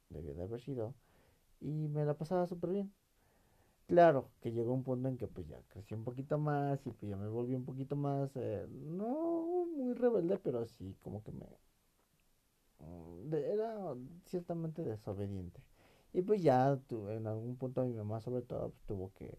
[0.09, 0.93] debió de haber sido.
[1.59, 2.93] Y me la pasaba súper bien.
[3.87, 7.09] Claro, que llegó un punto en que pues ya crecí un poquito más y pues
[7.09, 11.45] ya me volví un poquito más, eh, no muy rebelde, pero sí como que me,
[12.79, 13.95] Mm, era
[14.25, 15.61] ciertamente desobediente.
[16.13, 19.37] Y pues ya en algún punto mi mamá sobre todo pues, tuvo que,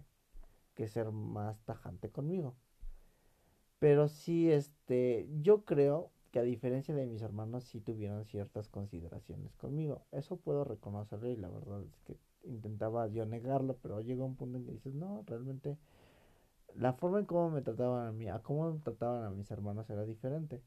[0.75, 2.57] que ser más tajante conmigo.
[3.79, 9.55] Pero sí, este, yo creo que a diferencia de mis hermanos sí tuvieron ciertas consideraciones
[9.57, 10.03] conmigo.
[10.13, 14.59] Eso puedo reconocerlo y la verdad es que intentaba yo negarlo, pero llegó un punto
[14.59, 15.79] en que dices, no, realmente
[16.75, 19.89] la forma en cómo me trataban a mí, a cómo me trataban a mis hermanos
[19.91, 20.63] era diferente.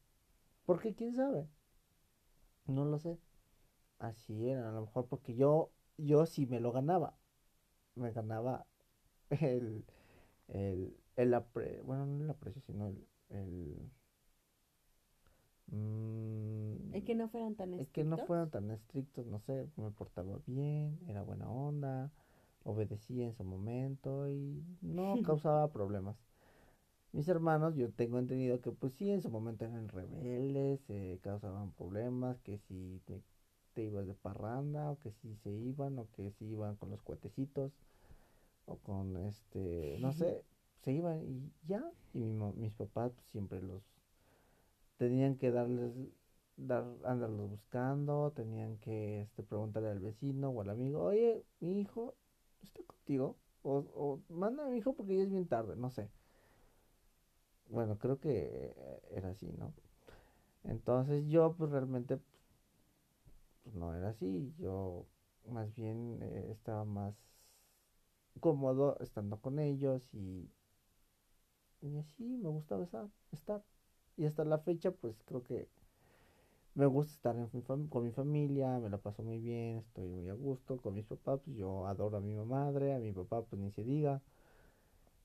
[0.66, 1.48] Porque quién sabe,
[2.68, 3.20] no lo sé.
[4.00, 7.18] Así era, a lo mejor porque yo, yo sí me lo ganaba.
[7.96, 8.68] Me ganaba
[9.32, 9.86] el,
[10.50, 13.92] el, el apre, bueno, no el aprecio, sino el, el,
[15.72, 17.88] Mm, es que no fueran tan estrictos.
[17.88, 22.12] Es que no fueran tan estrictos, no sé, me portaba bien, era buena onda,
[22.64, 26.18] obedecía en su momento y no causaba problemas.
[27.12, 31.72] Mis hermanos, yo tengo entendido que pues sí, en su momento eran rebeldes, eh, causaban
[31.72, 33.22] problemas, que si te,
[33.74, 37.02] te, ibas de parranda, o que si se iban, o que si iban con los
[37.02, 37.72] cuetecitos,
[38.66, 40.44] o con este, no sé,
[40.84, 42.20] se iban y ya, y
[42.56, 43.82] mis papás pues, siempre los
[45.00, 45.94] tenían que darles,
[46.58, 52.16] dar, andarlos buscando, tenían que este, preguntarle al vecino o al amigo, oye, mi hijo,
[52.64, 53.38] ¿está contigo?
[53.64, 56.12] O, o manda a mi hijo porque ya es bien tarde, no sé.
[57.70, 58.74] Bueno, creo que
[59.12, 59.74] era así, ¿no?
[60.66, 62.20] Entonces yo pues realmente
[63.64, 65.06] pues, no era así, yo
[65.48, 67.16] más bien eh, estaba más
[68.40, 70.50] cómodo estando con ellos y,
[71.82, 73.62] y así me gustaba estar, estar.
[74.20, 75.70] Y hasta la fecha pues creo que
[76.76, 80.76] me gusta estar con mi familia, me la paso muy bien, estoy muy a gusto
[80.76, 83.86] con mis papás, pues yo adoro a mi madre, a mi papá pues ni se
[83.86, 84.22] diga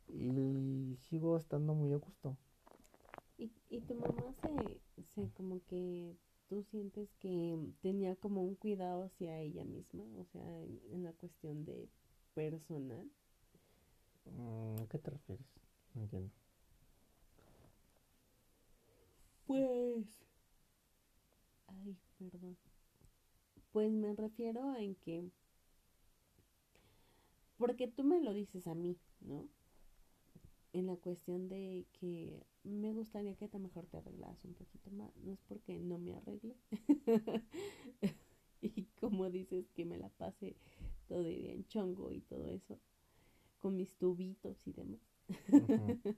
[0.06, 2.36] y sigo estando muy a gusto.
[3.36, 6.14] ¿Y, y tu mamá se, se como que
[6.48, 11.64] tú sientes que tenía como un cuidado hacia ella misma, o sea, en, la cuestión
[11.64, 11.88] de
[12.32, 13.10] personal?
[14.26, 15.46] Mm, ¿A qué te refieres?
[15.94, 16.43] No entiendo.
[19.46, 20.06] Pues...
[21.66, 22.56] Ay, perdón.
[23.72, 25.30] Pues me refiero a en que...
[27.56, 29.48] Porque tú me lo dices a mí, ¿no?
[30.74, 35.16] en la cuestión de que me gustaría que a mejor te arreglas un poquito más.
[35.18, 36.56] No es porque no me arregle.
[38.60, 40.56] y como dices que me la pase
[41.06, 42.80] todo el día en chongo y todo eso.
[43.60, 45.00] Con mis tubitos y demás.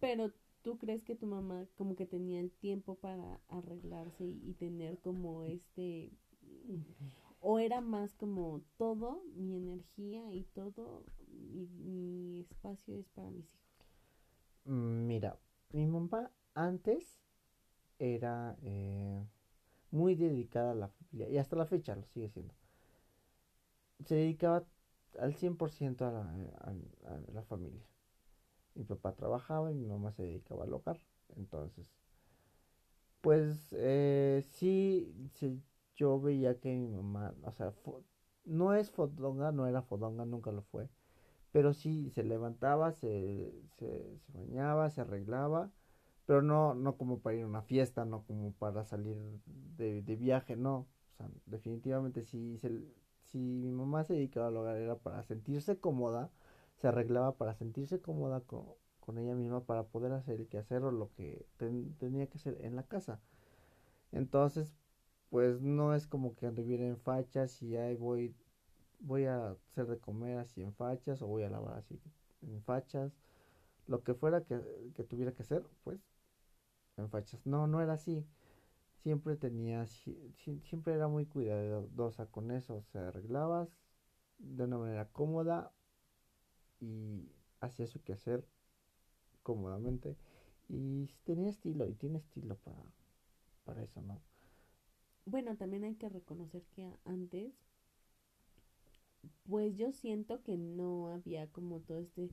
[0.00, 4.98] Pero tú crees que tu mamá como que tenía el tiempo para arreglarse y, tener
[4.98, 6.10] como este...
[7.42, 13.86] O era más como todo, mi energía y todo mi, espacio es para mis hijos?
[14.64, 15.38] Mira,
[15.72, 17.18] mi mamá antes
[17.98, 19.24] era eh,
[19.90, 22.54] muy dedicada a la familia y hasta la fecha lo sigue siendo.
[24.04, 24.64] Se dedicaba
[25.18, 26.22] al 100% a la,
[27.10, 27.82] a, la familia.
[28.80, 30.98] Mi papá trabajaba y mi mamá se dedicaba al hogar.
[31.36, 31.86] Entonces,
[33.20, 35.12] pues eh, sí,
[35.96, 37.72] yo veía que mi mamá, o sea,
[38.44, 40.88] no es fodonga, no era fodonga, nunca lo fue
[41.52, 45.70] pero sí se levantaba, se, se, bañaba, se arreglaba,
[46.26, 49.16] pero no, no como para ir a una fiesta, no como para salir
[49.76, 50.88] de, de viaje, no.
[51.46, 52.70] Definitivamente si, se,
[53.24, 56.30] si mi mamá se dedicaba al hogar era para sentirse cómoda,
[56.80, 58.64] se arreglaba para sentirse cómoda con,
[59.00, 61.46] con ella misma para poder hacer el quehacer o lo que
[61.98, 63.20] tenía que hacer en la casa.
[64.12, 64.74] Entonces,
[65.30, 68.34] pues no es como que anduviera en fachas y ahí voy
[69.00, 72.00] voy a hacer de comer así en fachas o voy a lavar así
[72.42, 73.12] en fachas.
[73.86, 74.56] Lo que fuera que,
[75.08, 75.98] tuviera que hacer, pues
[76.96, 77.44] en fachas.
[77.46, 78.24] No, no era así.
[78.98, 82.76] Siempre tenía, siempre era muy cuidadosa con eso.
[82.76, 83.68] O sea, arreglabas
[84.38, 85.72] de una manera cómoda
[86.80, 87.28] y
[87.60, 88.44] hacía su quehacer
[89.42, 90.16] cómodamente.
[90.68, 92.82] Y tenía estilo y tiene estilo para,
[93.64, 94.20] para eso, ¿no?
[95.26, 97.52] Bueno, también hay que reconocer que antes
[99.48, 102.30] pues yo siento que no había como todo este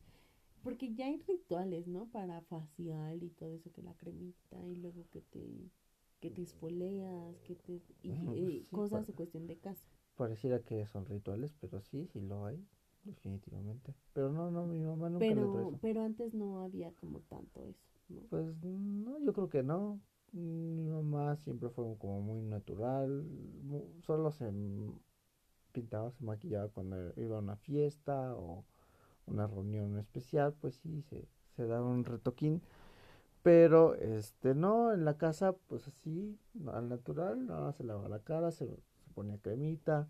[0.64, 2.08] porque ya hay rituales, ¿no?
[2.08, 5.72] Para facial y todo eso, que la cremita y luego que te
[6.20, 8.12] que te espoleas, que te y,
[8.72, 9.86] pues cosas de cuestión de casa.
[10.16, 12.66] Pareciera que son rituales, pero sí, sí lo hay,
[13.04, 13.94] definitivamente.
[14.14, 18.22] Pero no, no, mi mamá nunca pero, Pero antes no había como tanto eso, ¿no?
[18.30, 20.00] Pues no, yo creo que no.
[20.34, 23.26] Mi mamá siempre fue como muy natural,
[24.02, 24.52] solo se
[25.72, 28.66] pintaba, se maquillaba cuando iba a una fiesta o
[29.26, 32.62] una reunión especial, pues sí, se, se daba un retoquín.
[33.44, 36.38] Pero, este, no, en la casa, pues así,
[36.74, 40.10] al natural, nada, se lavaba la cara, se, se, ponía cremita,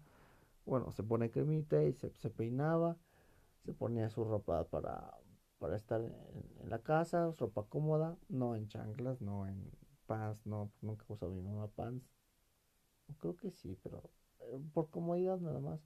[0.67, 2.97] bueno, se pone cremita y se, se peinaba,
[3.65, 5.17] se ponía su ropa para,
[5.59, 9.71] para estar en, la casa, ropa cómoda, no en chanclas, no en
[10.07, 12.05] pants, no, nunca usaba mi mamá pants.
[13.19, 14.03] Creo que sí, pero
[14.73, 15.79] por comodidad nada más.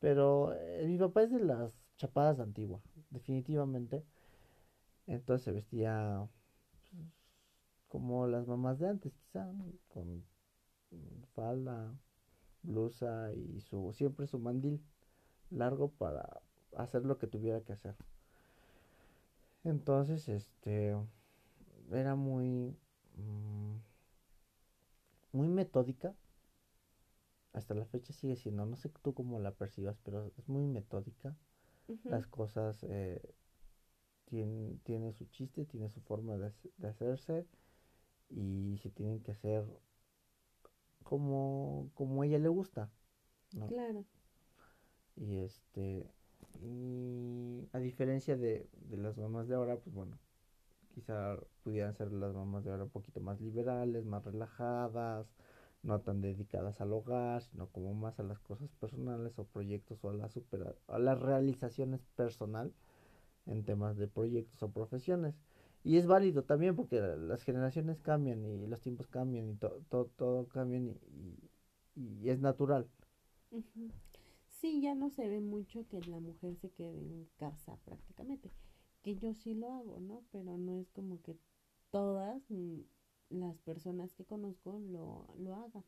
[0.00, 4.04] Pero eh, mi papá es de las chapadas antiguas, definitivamente.
[5.06, 6.28] Entonces se vestía
[6.70, 7.04] pues,
[7.86, 9.48] como las mamás de antes, quizá,
[9.88, 10.24] con
[11.34, 11.94] falda,
[12.64, 14.82] blusa y su siempre su mandil
[15.50, 16.42] largo para
[16.76, 17.94] hacer lo que tuviera que hacer.
[19.62, 20.96] Entonces, este
[21.92, 22.76] era muy
[23.16, 23.76] mm,
[25.32, 26.14] muy metódica.
[27.52, 31.36] Hasta la fecha sigue siendo, no sé tú cómo la percibas, pero es muy metódica.
[32.04, 33.20] Las cosas eh,
[34.24, 37.46] tienen, tiene su chiste, tiene su forma de, de hacerse
[38.30, 39.64] y se tienen que hacer
[41.04, 42.90] como, como a ella le gusta.
[43.52, 43.66] ¿no?
[43.68, 44.04] Claro.
[45.16, 46.10] Y este,
[46.60, 50.18] y a diferencia de, de las mamás de ahora, pues bueno,
[50.94, 55.26] quizá pudieran ser las mamás de ahora un poquito más liberales, más relajadas,
[55.82, 60.10] no tan dedicadas al hogar, sino como más a las cosas personales o proyectos o
[60.10, 62.72] a la super, a las realizaciones personal
[63.46, 65.34] en temas de proyectos o profesiones.
[65.84, 70.48] Y es válido también porque las generaciones cambian y los tiempos cambian y todo todo
[70.48, 70.96] cambian y,
[71.94, 72.88] y, es natural.
[74.48, 78.50] Sí, ya no se ve mucho que la mujer se quede en casa prácticamente.
[79.02, 80.22] Que yo sí lo hago, ¿no?
[80.32, 81.36] Pero no es como que
[81.90, 82.42] todas
[83.28, 85.84] las personas que conozco lo, lo hagan.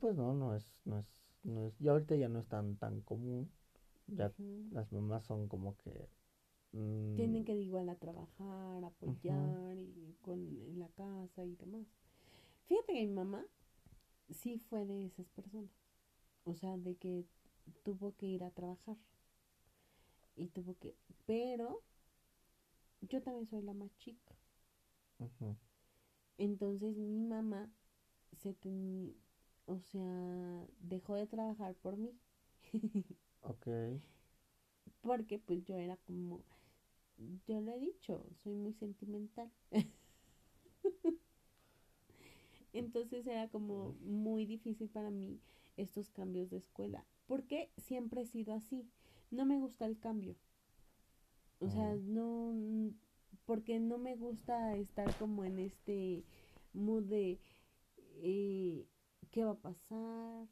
[0.00, 1.06] Pues no, no es, no es,
[1.42, 3.50] no es, ya ahorita ya no es tan, tan común.
[4.06, 4.32] Ya
[4.70, 6.08] las mamás son como que
[6.72, 7.14] Mm.
[7.16, 11.86] Tienen que igual a trabajar, apoyar y con en la casa y demás.
[12.66, 13.44] Fíjate que mi mamá
[14.30, 15.70] sí fue de esas personas.
[16.44, 17.26] O sea, de que
[17.82, 18.96] tuvo que ir a trabajar.
[20.34, 20.96] Y tuvo que...
[21.26, 21.82] Pero
[23.02, 24.34] yo también soy la más chica.
[26.38, 27.70] Entonces mi mamá
[28.38, 29.14] se ten...
[29.66, 32.18] o sea, dejó de trabajar por mí.
[33.42, 33.68] ok.
[35.00, 36.42] Porque pues yo era como
[37.46, 39.50] yo lo he dicho, soy muy sentimental.
[42.72, 45.40] Entonces era como muy difícil para mí
[45.76, 48.88] estos cambios de escuela, porque siempre he sido así.
[49.30, 50.36] No me gusta el cambio.
[51.60, 52.52] O sea, no,
[53.44, 56.24] porque no me gusta estar como en este
[56.72, 57.38] mood de
[58.20, 58.86] eh,
[59.30, 60.48] qué va a pasar.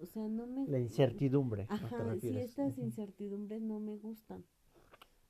[0.00, 0.66] O sea, no me...
[0.68, 1.66] La incertidumbre.
[1.68, 4.44] Ajá, sí, estas incertidumbres no me gustan.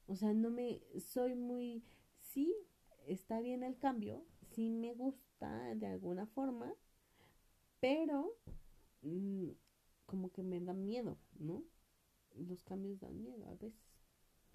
[0.07, 1.83] O sea, no me, soy muy,
[2.19, 2.55] sí,
[3.07, 6.75] está bien el cambio, sí me gusta de alguna forma,
[7.81, 8.37] pero
[9.03, 9.49] mm,
[10.07, 11.65] como que me da miedo, ¿no?
[12.37, 13.81] Los cambios dan miedo a veces.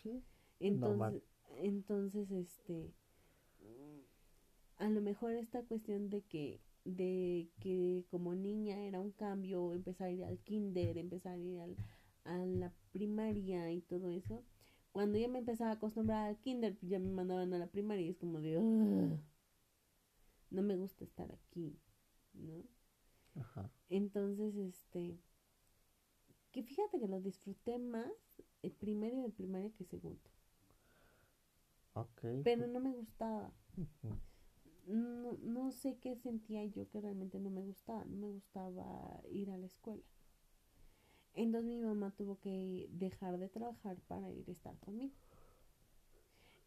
[0.04, 0.24] Sí.
[0.60, 1.24] Entonces,
[1.58, 2.93] entonces, este,
[4.78, 10.08] a lo mejor esta cuestión de que de que como niña era un cambio, empezar
[10.08, 11.76] a ir al kinder, empezar a ir al,
[12.24, 14.43] a la primaria y todo eso,
[14.92, 18.06] cuando ya me empezaba a acostumbrar al kinder, pues ya me mandaban a la primaria
[18.06, 18.60] y es como de,
[20.50, 21.80] no me gusta estar aquí,
[22.34, 22.64] ¿no?
[23.36, 23.72] Ajá.
[23.90, 25.20] Entonces, este,
[26.52, 28.12] que fíjate que lo disfruté más
[28.62, 30.30] el primero de primaria que segundo.
[31.94, 32.42] Okay.
[32.44, 33.54] Pero no me gustaba.
[34.88, 38.06] no, no sé qué sentía yo que realmente no me gustaba.
[38.06, 40.04] No me gustaba ir a la escuela.
[41.34, 45.14] Entonces mi mamá tuvo que dejar de trabajar para ir a estar conmigo.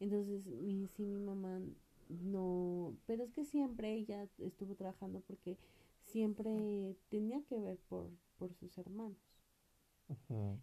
[0.00, 1.60] Entonces, mi, sí, mi mamá
[2.08, 5.56] no, pero es que siempre ella estuvo trabajando porque
[6.04, 9.18] siempre tenía que ver por, por sus hermanos.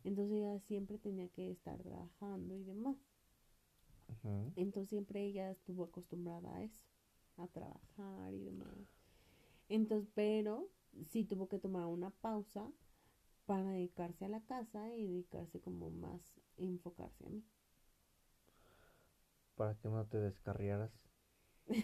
[0.04, 2.98] Entonces ella siempre tenía que estar trabajando y demás.
[4.56, 6.84] Entonces siempre ella estuvo acostumbrada a eso,
[7.38, 8.76] a trabajar y demás.
[9.70, 10.68] Entonces, pero
[11.08, 12.70] sí tuvo que tomar una pausa
[13.50, 16.22] para dedicarse a la casa y dedicarse como más
[16.58, 17.44] enfocarse a mí.
[19.56, 21.10] Para que no te descarriaras.
[21.66, 21.84] pues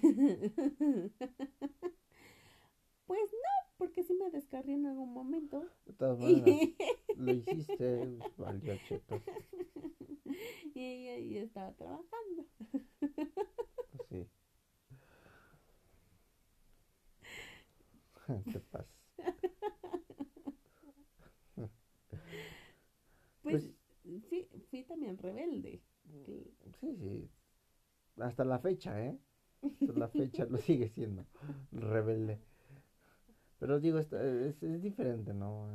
[3.10, 5.68] no, porque sí me descarrié en algún momento.
[5.88, 6.70] De todas maneras,
[7.18, 9.20] lo hiciste, valió cheto.
[10.76, 12.46] Y ella estaba trabajando.
[12.70, 14.28] Pues sí.
[18.52, 18.96] ¿Qué pasa?
[23.46, 23.70] Pues,
[24.04, 25.82] pues, sí, fui también rebelde.
[26.82, 27.30] Sí, sí.
[28.18, 29.18] Hasta la fecha, ¿eh?
[29.64, 31.26] Hasta la fecha lo sigue siendo
[31.72, 32.40] rebelde.
[33.60, 35.70] Pero digo, es, es diferente, ¿no?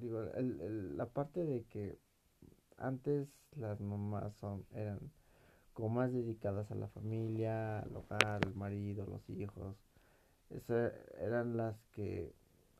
[0.00, 1.98] digo, el, el, la parte de que
[2.78, 5.00] antes las mamás son, eran
[5.72, 9.76] como más dedicadas a la familia, al hogar, al marido, los hijos.
[10.50, 12.32] Esas eran las que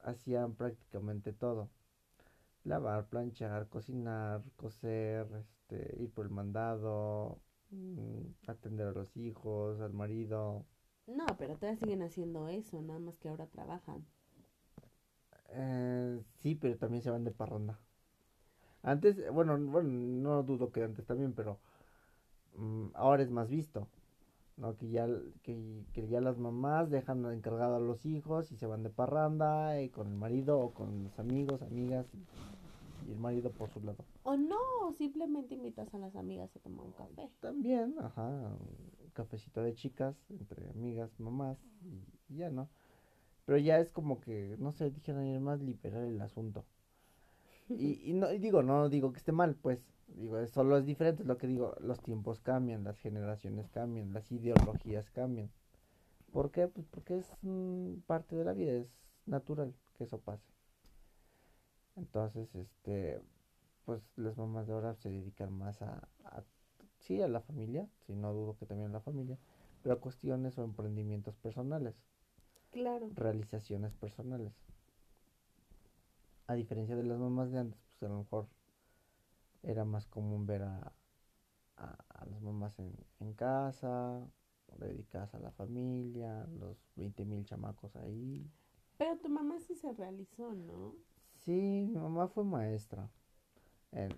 [0.05, 1.69] hacían prácticamente todo
[2.65, 7.39] lavar, planchar, cocinar, coser, este, ir por el mandado,
[7.71, 10.65] mm, atender a los hijos, al marido.
[11.07, 14.07] No, pero todavía siguen haciendo eso, nada más que ahora trabajan.
[15.51, 17.79] Eh, sí, pero también se van de parranda.
[18.83, 21.59] Antes, bueno, bueno, no dudo que antes también, pero
[22.57, 23.89] mm, ahora es más visto.
[24.57, 24.77] ¿No?
[24.77, 25.09] Que ya,
[25.43, 29.81] que, que ya las mamás dejan encargado a los hijos y se van de parranda
[29.81, 32.25] y con el marido o con los amigos, amigas y,
[33.11, 34.03] el marido por su lado.
[34.23, 37.29] O no, simplemente invitas a las amigas a tomar un café.
[37.41, 42.71] También, ajá, un cafecito de chicas entre amigas, mamás y, ya, ¿no?
[43.45, 46.65] Pero ya es como que, no sé, dijeron más liberar el asunto.
[47.67, 51.23] Y, y no y digo, no digo que esté mal, pues, Digo, solo es diferente,
[51.23, 55.51] es lo que digo, los tiempos cambian, las generaciones cambian, las ideologías cambian.
[56.33, 56.69] ¿Por qué?
[56.69, 57.31] Pues porque es
[58.07, 58.89] parte de la vida, es
[59.27, 60.45] natural que eso pase.
[61.97, 63.21] Entonces, este,
[63.85, 66.43] pues las mamás de ahora se dedican más a, a
[66.99, 69.39] sí, a la familia, si no dudo que también a la familia,
[69.83, 71.95] pero a cuestiones o emprendimientos personales.
[72.73, 73.11] Claro.
[73.15, 74.53] Realizaciones personales.
[76.47, 78.47] A diferencia de las mamás de antes, pues a lo mejor
[79.65, 80.93] era más común ver a,
[81.77, 84.27] a, las mamás en, en, casa,
[84.79, 88.51] dedicadas a la familia, los 20 mil chamacos ahí.
[88.99, 90.95] Pero tu mamá sí se realizó, ¿no?
[91.37, 93.11] Sí, mi mamá fue maestra.
[93.93, 94.09] Eh,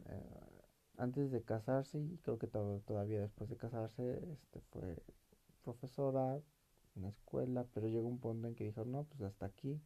[0.97, 5.03] antes de casarse y creo que todavía después de casarse este, fue
[5.62, 6.40] profesora
[6.94, 9.80] en la escuela, pero llegó un punto en que dijo, no, pues hasta aquí.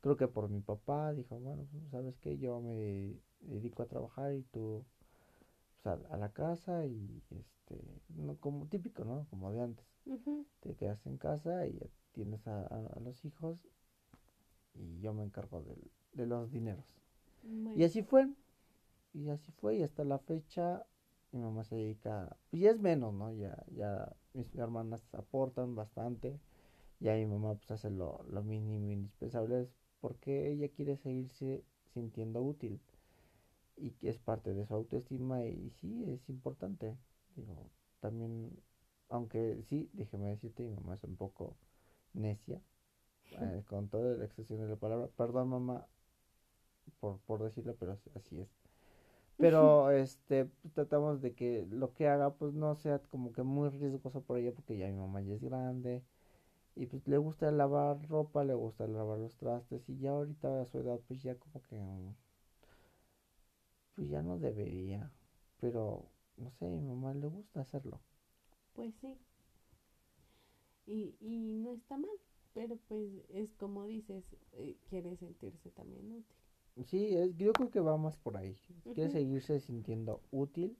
[0.00, 4.32] Creo que por mi papá dijo, bueno, pues, sabes qué, yo me dedico a trabajar
[4.34, 4.84] y tú
[5.86, 9.86] a, la casa y este no como típico no como de antes.
[10.60, 11.78] Te quedas en casa y
[12.12, 13.58] tienes a, los hijos
[14.74, 15.62] y yo me encargo
[16.12, 16.84] de, los dineros.
[17.76, 18.28] Y así fue
[19.12, 20.84] y así fue y hasta la fecha
[21.32, 26.40] mi mamá se dedica y pues, es menos no ya ya mis hermanas aportan bastante
[27.00, 29.68] ya mi mamá pues hace lo, lo mínimo indispensable
[30.00, 32.80] porque ella quiere seguirse sintiendo útil
[33.76, 36.96] y que es parte de su autoestima y sí, es importante.
[37.36, 37.70] Digo,
[38.00, 38.50] también,
[39.08, 41.56] aunque sí, déjeme decirte, mi mamá es un poco
[42.14, 42.60] necia,
[43.40, 45.86] eh, con toda la excepción de la palabra, perdón mamá
[47.00, 48.48] por, por decirlo, pero así es.
[49.38, 54.22] Pero este tratamos de que lo que haga pues no sea como que muy riesgoso
[54.22, 56.02] por ella porque ya mi mamá ya es grande
[56.76, 60.66] y pues le gusta lavar ropa, le gusta lavar los trastes y ya ahorita a
[60.66, 61.76] su edad pues ya como que
[63.94, 65.10] pues ya no debería.
[65.60, 66.04] Pero,
[66.36, 68.00] no sé, a mi mamá le gusta hacerlo.
[68.74, 69.16] Pues sí.
[70.86, 72.10] Y, y no está mal,
[72.52, 76.36] pero pues es como dices, eh, quiere sentirse también útil.
[76.86, 78.56] Sí, es, yo creo que va más por ahí.
[78.94, 80.76] Quiere seguirse sintiendo útil.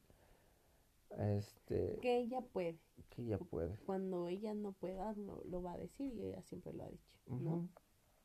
[1.18, 2.76] Este, que ella puede.
[3.10, 3.76] Que ella puede.
[3.86, 7.14] Cuando ella no pueda, lo, lo va a decir y ella siempre lo ha dicho,
[7.28, 7.68] ¿no?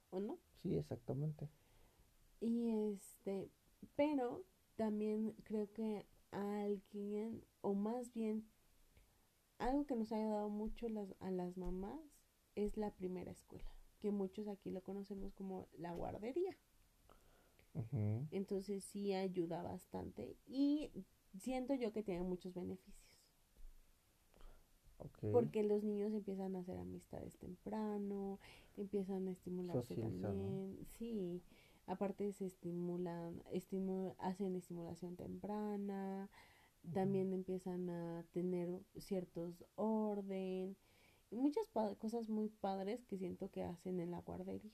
[0.10, 0.40] ¿O no?
[0.64, 1.48] Sí, exactamente.
[2.42, 3.50] Y este,
[3.96, 4.44] pero
[4.80, 8.48] también creo que alguien, o más bien,
[9.58, 12.00] algo que nos ha ayudado mucho las, a las mamás
[12.56, 13.70] es la primera escuela,
[14.00, 16.58] que muchos aquí lo conocemos como la guardería.
[18.32, 20.90] Entonces sí ayuda bastante y
[21.38, 23.20] siento yo que tiene muchos beneficios.
[25.34, 28.40] Porque los niños empiezan a hacer amistades temprano,
[28.78, 30.78] empiezan a estimularse también.
[30.98, 31.42] Sí,
[31.90, 33.42] Aparte se estimulan,
[34.20, 36.30] hacen estimulación temprana,
[36.94, 40.78] también empiezan a tener ciertos orden
[41.32, 41.68] y muchas
[41.98, 44.72] cosas muy padres que siento que hacen en la guardería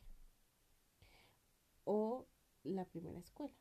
[1.85, 2.25] o
[2.63, 3.55] la primera escuela.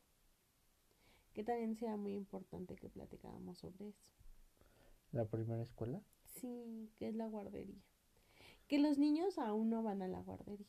[1.33, 4.03] Que también sea muy importante que platicáramos sobre eso.
[5.13, 6.01] ¿La primera escuela?
[6.25, 7.81] Sí, que es la guardería.
[8.67, 10.67] Que los niños aún no van a la guardería.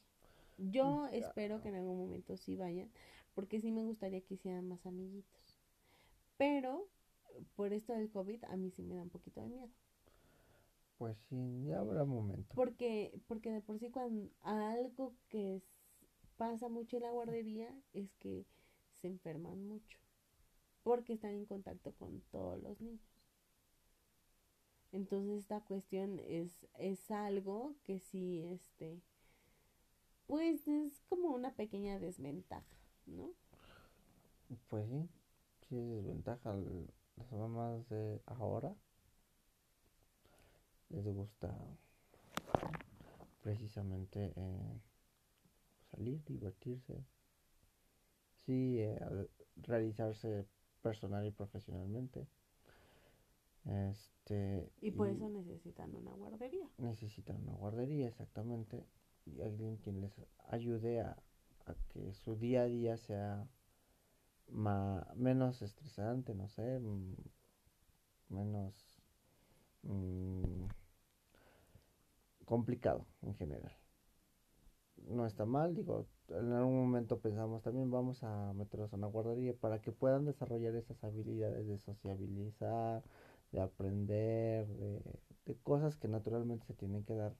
[0.59, 2.91] Yo espero que en algún momento sí vayan,
[3.35, 5.59] porque sí me gustaría que hicieran más amiguitos.
[6.37, 6.89] Pero
[7.55, 9.71] por esto del COVID a mí sí me da un poquito de miedo.
[10.99, 12.55] Pues sí, ya habrá momento.
[12.55, 15.63] Porque, porque de por sí cuando algo que
[16.37, 18.47] pasa mucho en la guardería es que
[19.01, 19.99] se enferman mucho.
[20.83, 23.17] Porque están en contacto con todos los niños.
[24.93, 29.03] Entonces esta cuestión es, es algo que sí, este,
[30.27, 33.31] pues es como una pequeña desventaja, ¿no?
[34.69, 35.09] Pues sí,
[35.69, 36.55] sí es desventaja.
[37.17, 38.75] Las mamás de ahora
[40.91, 41.55] les gusta
[43.43, 44.81] precisamente eh,
[45.91, 47.05] salir, divertirse,
[48.45, 48.99] sí, eh,
[49.57, 50.47] realizarse
[50.83, 52.27] personal y profesionalmente.
[53.65, 56.69] Este, y por eso necesitan una guardería.
[56.79, 58.85] Necesitan una guardería, exactamente
[59.45, 60.13] alguien quien les
[60.49, 61.17] ayude a,
[61.89, 63.49] que su día a día sea
[65.17, 66.81] menos estresante, no sé,
[68.29, 69.03] menos...
[69.83, 70.67] Mm,
[72.47, 73.77] complicado en general.
[75.09, 79.53] No está mal, digo, en algún momento pensamos también vamos a meterlos a una guardería
[79.55, 83.05] para que puedan desarrollar esas habilidades de sociabilizar,
[83.53, 85.03] de aprender, de,
[85.45, 87.35] de cosas que naturalmente se tienen que dar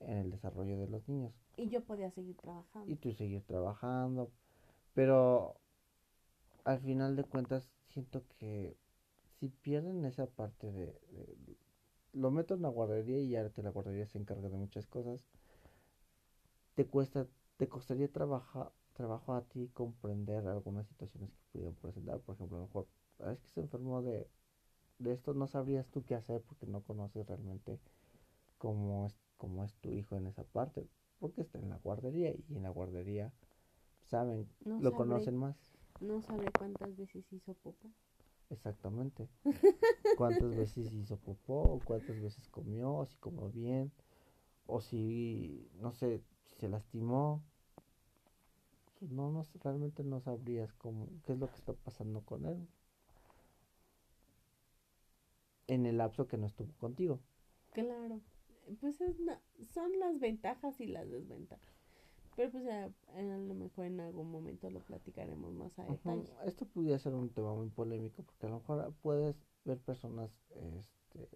[0.00, 1.32] en el desarrollo de los niños.
[1.56, 2.90] Y yo podía seguir trabajando.
[2.90, 4.30] Y tú seguir trabajando,
[4.94, 5.56] pero
[6.64, 8.76] al final de cuentas siento que
[9.38, 10.98] si pierden esa parte de,
[12.12, 15.20] lo meto en la guardería y ya que la guardería se encarga de muchas cosas,
[16.74, 17.26] te cuesta,
[17.56, 22.20] te costaría trabajar trabajo a ti comprender algunas situaciones que pudieran presentar.
[22.20, 22.86] Por ejemplo, a lo mejor,
[23.20, 24.28] ah, es que se enfermó de,
[24.98, 27.78] de esto, no sabrías tú qué hacer porque no conoces realmente
[28.56, 32.56] cómo es, cómo es tu hijo en esa parte, porque está en la guardería y
[32.56, 33.32] en la guardería
[34.04, 35.56] saben, lo conocen más.
[36.00, 37.88] No sabe cuántas veces hizo popó.
[38.50, 39.28] Exactamente.
[40.16, 43.90] Cuántas veces hizo popó, cuántas veces comió, o si comió bien,
[44.66, 47.42] o si, no sé, si se lastimó.
[49.00, 52.68] No, no, realmente no sabrías cómo, qué es lo que está pasando con él.
[55.66, 57.20] En el lapso que no estuvo contigo.
[57.72, 58.20] Claro.
[58.80, 59.16] Pues es
[59.72, 61.74] son las ventajas y las desventajas.
[62.36, 62.90] Pero pues a,
[63.22, 66.28] lo mejor en algún momento lo platicaremos más a detalle.
[66.44, 71.28] Esto pudiera ser un tema muy polémico porque a lo mejor puedes ver personas este,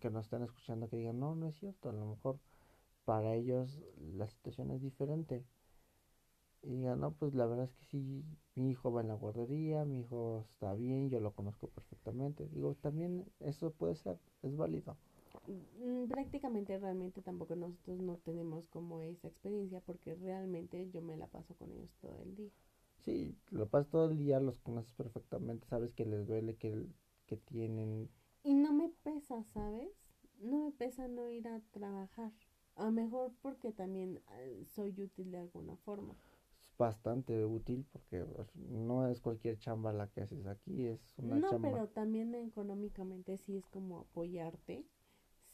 [0.00, 2.38] que nos están escuchando que digan, no, no es cierto, a lo mejor
[3.04, 3.82] para ellos
[4.16, 5.44] la situación es diferente.
[6.62, 9.84] Y digan, no, pues la verdad es que sí, mi hijo va en la guardería,
[9.84, 12.48] mi hijo está bien, yo lo conozco perfectamente.
[12.48, 14.96] Digo, también eso puede ser, es válido.
[15.46, 21.26] Mm, prácticamente realmente tampoco nosotros no tenemos como esa experiencia porque realmente yo me la
[21.26, 22.50] paso con ellos todo el día.
[23.04, 26.86] Sí, lo pasas todo el día, los conoces perfectamente, sabes que les duele, que,
[27.26, 28.08] que tienen...
[28.44, 29.90] Y no me pesa, ¿sabes?
[30.40, 32.32] No me pesa no ir a trabajar.
[32.76, 36.14] A lo mejor porque también eh, soy útil de alguna forma.
[36.60, 38.24] Es bastante útil porque
[38.70, 43.56] no es cualquier chamba la que haces aquí, es una no, pero también económicamente sí
[43.56, 44.84] es como apoyarte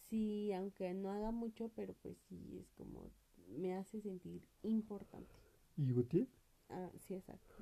[0.08, 3.10] sí, aunque no haga mucho, pero pues sí, es como,
[3.56, 5.34] me hace sentir importante.
[5.76, 6.28] ¿Y útil?
[6.68, 7.54] Ah, sí, exacto.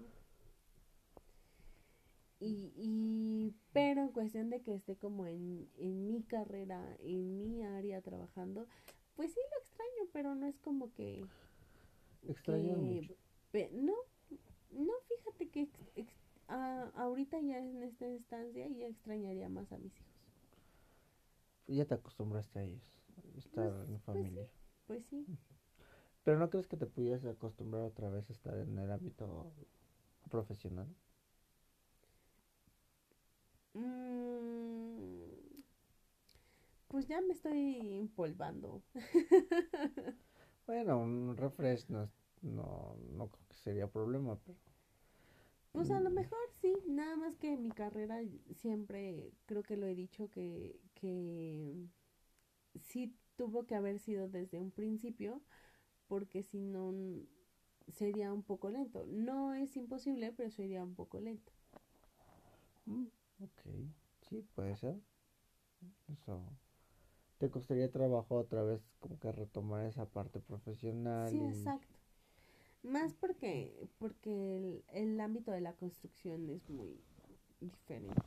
[2.38, 7.62] Y, y, pero en cuestión de que esté como en, en mi carrera, en mi
[7.64, 8.66] área trabajando,
[9.14, 11.24] pues sí lo extraño, pero no es como que...
[12.28, 13.14] Extraño mucho.
[13.72, 13.94] no,
[14.72, 15.68] no, fíjate que
[16.94, 20.15] ahorita ya en esta instancia ya extrañaría más a mis hijos
[21.74, 23.02] ya te acostumbraste a ellos,
[23.36, 24.48] estar pues, en pues familia.
[24.86, 25.26] Pues sí,
[26.24, 29.52] Pero ¿no crees que te pudieras acostumbrar otra vez a estar en el ámbito
[30.30, 30.88] profesional?
[33.74, 35.62] Mm,
[36.88, 38.82] pues ya me estoy empolvando.
[40.66, 42.10] bueno, un refresh no,
[42.42, 44.58] no, no creo que sería problema, pero...
[45.76, 48.20] Pues a lo mejor sí, nada más que mi carrera
[48.54, 51.74] siempre creo que lo he dicho que, que
[52.80, 55.42] sí tuvo que haber sido desde un principio
[56.08, 56.94] porque si no
[57.88, 59.04] sería un poco lento.
[59.06, 61.52] No es imposible, pero sería un poco lento.
[62.86, 63.08] Mm,
[63.42, 63.60] ok,
[64.30, 64.96] sí, puede ser.
[66.10, 66.40] Eso.
[67.38, 71.30] ¿Te costaría trabajo otra vez como que retomar esa parte profesional?
[71.30, 72.05] Sí, exacto.
[72.86, 77.00] Más porque, porque el, ámbito de la construcción es muy
[77.60, 78.22] diferente.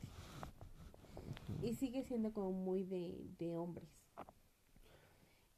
[1.62, 3.88] Y sigue siendo como muy de, hombres.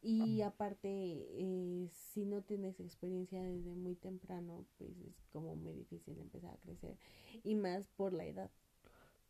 [0.03, 6.19] Y aparte, eh, si no tienes experiencia desde muy temprano, pues es como muy difícil
[6.21, 6.97] empezar a crecer.
[7.43, 8.51] Y más por la edad.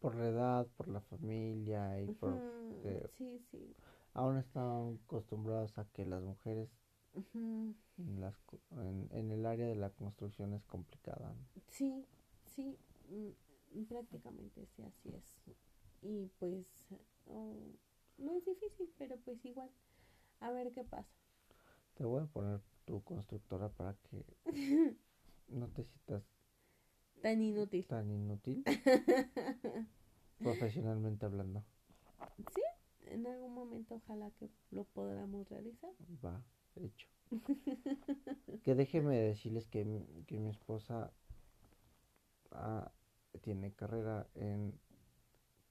[0.01, 2.39] Por la edad, por la familia y por...
[3.17, 3.75] sí, sí.
[4.13, 6.69] Aún están acostumbrados a que las mujeres
[7.15, 8.35] en, las,
[8.71, 11.35] en, el área de la construcción es complicada.
[11.69, 12.07] Sí,
[12.55, 15.57] sí, mm, prácticamente sí, así es.
[16.03, 16.67] Y pues
[17.27, 17.55] oh,
[18.19, 19.71] no es difícil, pero pues igual,
[20.41, 21.15] a ver qué pasa.
[21.95, 24.25] Te voy a poner tu constructora para que
[25.49, 26.25] no te sientas
[27.21, 27.87] tan inútil.
[27.87, 28.65] Tan inútil.
[30.39, 31.65] profesionalmente hablando.
[32.53, 32.63] Sí,
[33.07, 35.91] en algún momento ojalá que lo podamos realizar.
[36.25, 36.43] Va
[36.77, 37.09] hecho.
[38.63, 39.85] que déjeme decirles que,
[40.27, 41.13] que mi esposa
[42.51, 42.91] ah,
[43.41, 44.79] tiene carrera en,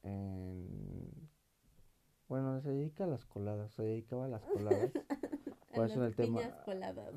[0.03, 1.29] en,
[2.27, 4.91] Bueno, se dedica a las coladas, se dedicaba a las coladas.
[5.75, 6.41] Por eso el tema...
[6.65, 7.13] Coladas.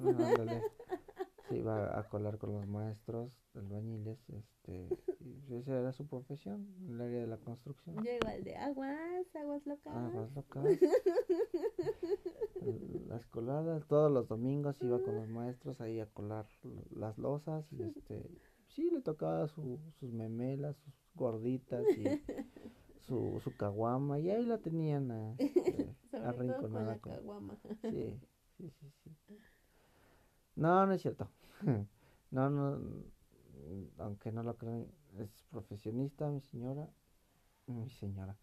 [1.48, 4.88] Sí, va a colar con los maestros albañiles, este,
[5.50, 7.96] esa era su profesión, el área de la construcción.
[8.04, 9.94] Yo igual de aguas, aguas locas.
[9.94, 10.64] Aguas locas.
[13.08, 16.46] las coladas, todos los domingos iba con los maestros ahí a colar
[16.90, 18.28] las losas y este,
[18.68, 22.04] sí, le tocaba su, sus memelas, sus gorditas y
[23.06, 26.98] su, su caguama y ahí la tenían a, este, arrinconada.
[26.98, 27.56] Con caguama.
[27.82, 28.20] Sí, sí, sí.
[30.56, 31.28] No, no es cierto.
[32.30, 32.80] no, no,
[33.98, 34.86] aunque no lo crean,
[35.18, 36.88] es profesionista mi señora,
[37.66, 38.36] mi señora.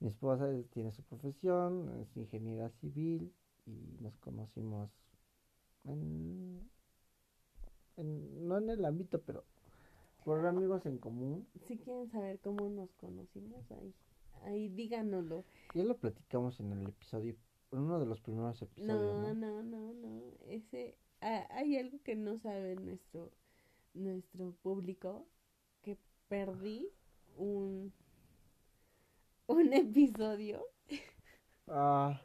[0.00, 3.32] Mi esposa tiene su profesión, es ingeniera civil
[3.64, 4.90] y nos conocimos
[5.84, 6.68] en,
[7.96, 9.44] no en el ámbito, pero
[10.24, 11.46] por amigos en común.
[11.66, 13.94] Si quieren saber cómo nos conocimos, ahí,
[14.42, 15.44] ahí díganoslo.
[15.74, 17.36] Ya lo platicamos en el episodio,
[17.72, 19.16] en uno de los primeros episodios.
[19.16, 23.32] No, no, no, no, ese, ah, hay algo que no sabe nuestro,
[23.94, 25.26] nuestro público,
[25.82, 25.98] que
[26.28, 26.88] perdí
[27.36, 27.92] un,
[29.46, 30.64] un episodio.
[31.68, 32.20] Ah.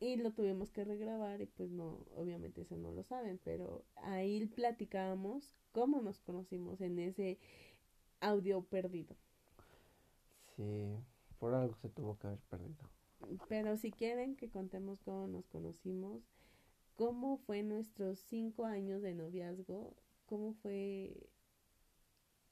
[0.00, 4.46] Y lo tuvimos que regrabar y pues no, obviamente eso no lo saben, pero ahí
[4.46, 7.38] platicábamos cómo nos conocimos en ese
[8.20, 9.16] audio perdido.
[10.56, 10.96] Sí,
[11.38, 12.88] por algo se tuvo que haber perdido.
[13.48, 16.22] Pero si quieren que contemos cómo nos conocimos,
[16.98, 19.94] cómo fue nuestros cinco años de noviazgo,
[20.26, 21.30] cómo fue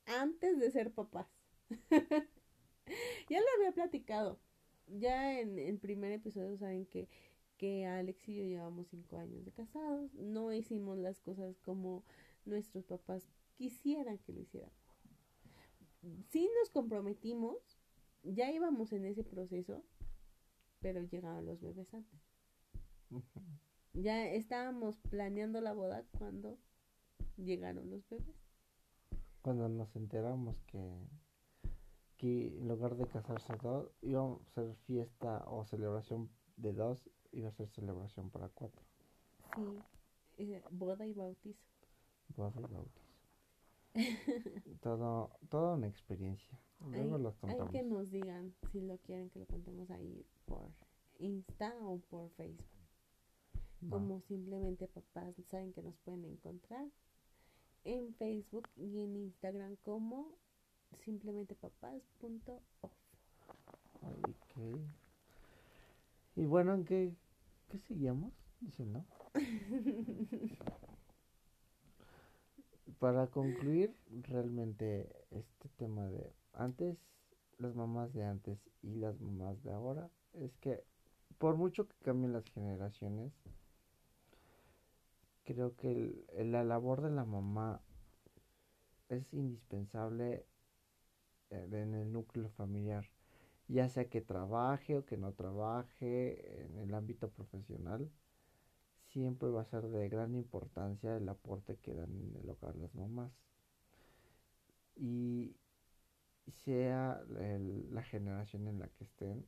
[0.07, 1.27] antes de ser papás.
[1.91, 4.39] ya lo había platicado.
[4.87, 7.09] Ya en el primer episodio saben que
[7.57, 12.05] que Alex y yo llevamos cinco años de casados, no hicimos las cosas como
[12.45, 13.27] nuestros papás
[13.57, 14.77] quisieran que lo hiciéramos.
[16.29, 17.57] Sí nos comprometimos,
[18.23, 19.83] ya íbamos en ese proceso,
[20.81, 22.21] pero llegaron los bebés antes.
[23.97, 26.59] Ya estábamos planeando la boda cuando
[27.37, 28.37] llegaron los bebés.
[29.41, 31.09] Cuando nos enteramos que,
[32.17, 37.49] que en lugar de casarse dos, íbamos a hacer fiesta o celebración de dos iba
[37.49, 38.83] a ser celebración para cuatro.
[39.55, 39.79] Sí,
[40.39, 41.65] eh, boda y bautizo.
[42.37, 43.07] Boda y bautizo.
[44.83, 46.59] todo, toda una experiencia.
[46.81, 47.75] Luego los contamos.
[47.75, 50.71] Hay que nos digan si lo quieren que lo contemos ahí por
[51.19, 52.76] Insta o por Facebook.
[53.91, 56.87] Como simplemente papás saben que nos pueden encontrar
[57.85, 60.37] en Facebook y en Instagram como
[61.05, 62.93] simplemente papás.off.
[64.03, 64.87] Okay.
[66.37, 67.15] Y bueno, ¿en qué,
[67.69, 69.05] qué seguíamos diciendo?
[72.99, 76.97] Para concluir realmente este tema de antes,
[77.59, 80.83] las mamás de antes y las mamás de ahora, es que
[81.39, 83.33] por mucho que cambien las generaciones,
[85.47, 87.81] creo que la labor de la mamá
[89.09, 90.47] es indispensable
[91.51, 93.07] eh, en el núcleo familiar
[93.69, 98.11] ya sea que trabaje o que no trabaje en el ámbito profesional,
[99.09, 102.95] siempre va a ser de gran importancia el aporte que dan en el hogar las
[102.95, 103.33] mamás.
[104.95, 105.57] Y
[106.65, 109.45] sea la generación en la que estén,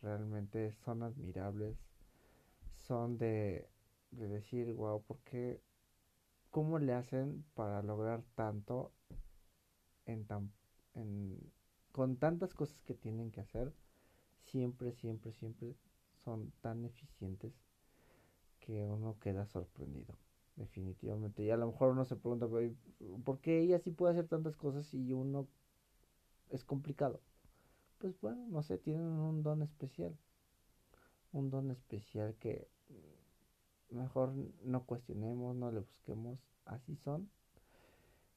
[0.00, 1.76] realmente son admirables,
[2.86, 3.68] son de,
[4.12, 5.60] de decir, wow, ¿por qué?
[6.50, 8.92] ¿Cómo le hacen para lograr tanto
[10.06, 10.52] en tan
[10.94, 11.52] en
[11.92, 13.72] con tantas cosas que tienen que hacer,
[14.46, 15.76] siempre, siempre, siempre
[16.24, 17.52] son tan eficientes
[18.60, 20.16] que uno queda sorprendido,
[20.56, 21.42] definitivamente.
[21.42, 22.48] Y a lo mejor uno se pregunta,
[23.24, 25.46] ¿por qué ella sí puede hacer tantas cosas y uno
[26.48, 27.20] es complicado?
[27.98, 30.16] Pues bueno, no sé, tienen un don especial,
[31.32, 32.68] un don especial que
[33.92, 34.32] mejor
[34.64, 37.28] no cuestionemos, no le busquemos, así son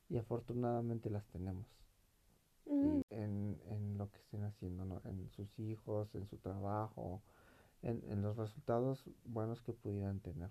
[0.09, 1.65] y afortunadamente las tenemos
[2.67, 5.01] en, en, lo que estén haciendo, ¿no?
[5.05, 7.21] en sus hijos, en su trabajo,
[7.81, 10.49] en, en los resultados buenos que pudieran tener.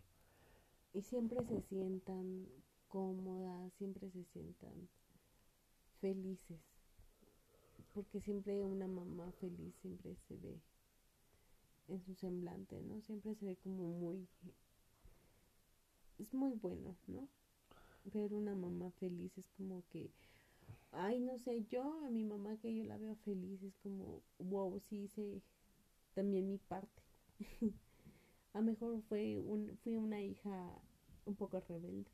[0.93, 2.47] Y siempre se sientan
[2.89, 4.89] cómodas, siempre se sientan
[6.01, 6.61] felices,
[7.93, 10.61] porque siempre una mamá feliz siempre se ve
[11.89, 13.01] en su semblante, ¿no?
[13.01, 14.27] Siempre se ve como muy...
[16.19, 17.29] Es muy bueno, ¿no?
[18.05, 20.11] Ver una mamá feliz es como que
[20.95, 24.79] ay, no sé, yo a mi mamá que yo la veo feliz, es como, wow,
[24.81, 25.43] sí hice
[26.15, 27.03] también mi parte.
[28.53, 30.81] a lo mejor fue un, fui una hija
[31.25, 32.11] un poco rebelde,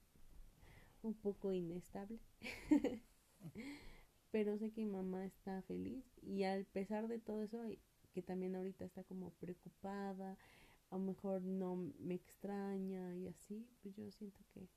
[1.03, 2.18] un poco inestable.
[4.30, 7.61] Pero sé que mi mamá está feliz y al pesar de todo eso,
[8.14, 10.38] que también ahorita está como preocupada,
[10.91, 14.68] a lo mejor no me extraña y así, pues yo siento que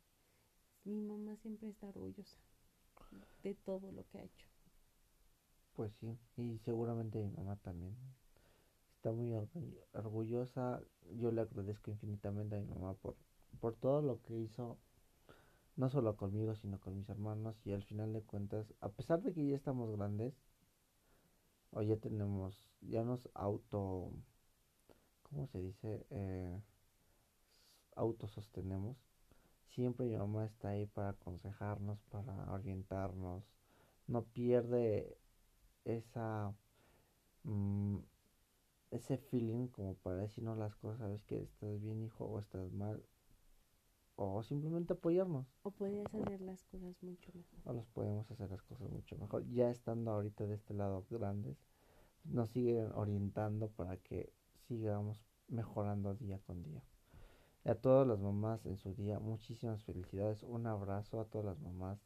[0.86, 2.38] mi mamá siempre está orgullosa.
[3.43, 4.47] de todo lo que ha hecho.
[5.76, 7.95] Pues sí, y seguramente mi mamá también
[8.95, 9.34] está muy
[9.93, 10.82] orgullosa.
[11.18, 13.16] Yo le agradezco infinitamente a mi mamá por,
[13.59, 14.78] por todo lo que hizo,
[15.76, 17.55] no solo conmigo, sino con mis hermanos.
[17.66, 20.34] Y al final de cuentas, a pesar de que ya estamos grandes,
[21.72, 24.11] o ya tenemos, ya nos auto,
[25.34, 26.06] ¿cómo se dice?
[26.10, 26.62] Eh,
[27.96, 28.98] autosostenemos.
[29.66, 33.44] Siempre mi mamá está ahí para aconsejarnos, para orientarnos.
[34.08, 35.18] No pierde
[35.86, 36.54] esa
[37.44, 37.98] mm,
[38.92, 43.04] ese feeling como para decirnos las cosas, sabes que estás bien hijo o estás mal
[44.16, 45.48] o simplemente apoyarnos.
[45.64, 47.60] O puedes hacer las cosas mucho mejor.
[47.66, 49.44] O los podemos hacer las cosas mucho mejor.
[49.50, 51.58] Ya estando ahorita de este lado grandes,
[52.24, 54.32] nos siguen orientando para que
[54.68, 56.84] sigamos mejorando día con día.
[57.66, 60.43] Y a todas las mamás en su día, muchísimas felicidades.
[60.43, 61.99] Un abrazo a todas las mamás.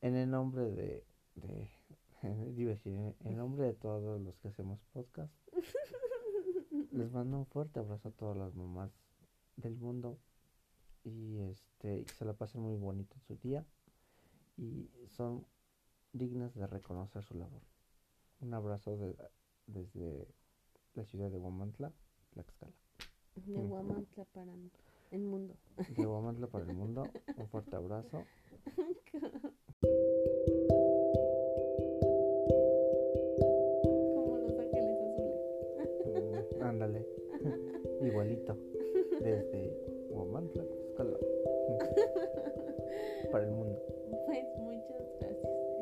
[0.00, 1.04] En el nombre de,
[1.36, 1.70] de
[2.22, 5.32] en nombre de todos los que hacemos podcast,
[6.90, 8.90] les mando un fuerte abrazo a todas las mamás
[9.56, 10.18] del mundo
[11.04, 13.66] y este se la pasen muy bonito en su día
[14.56, 15.46] y son
[16.12, 17.62] dignas de reconocer su labor.
[18.40, 18.96] Un abrazo
[19.66, 20.28] desde
[20.94, 21.92] la ciudad de Huamantla,
[22.30, 22.72] Tlaxcala.
[23.34, 24.52] De Huamantla para
[25.10, 25.56] el mundo.
[25.96, 27.02] De Huamantla para el mundo.
[27.36, 28.24] Un fuerte abrazo.
[38.14, 38.56] igualito.
[39.20, 39.76] Desde
[40.10, 41.18] Huamantla, Tlaxcala.
[43.32, 43.82] Para el mundo.
[44.26, 45.73] Pues muchas gracias.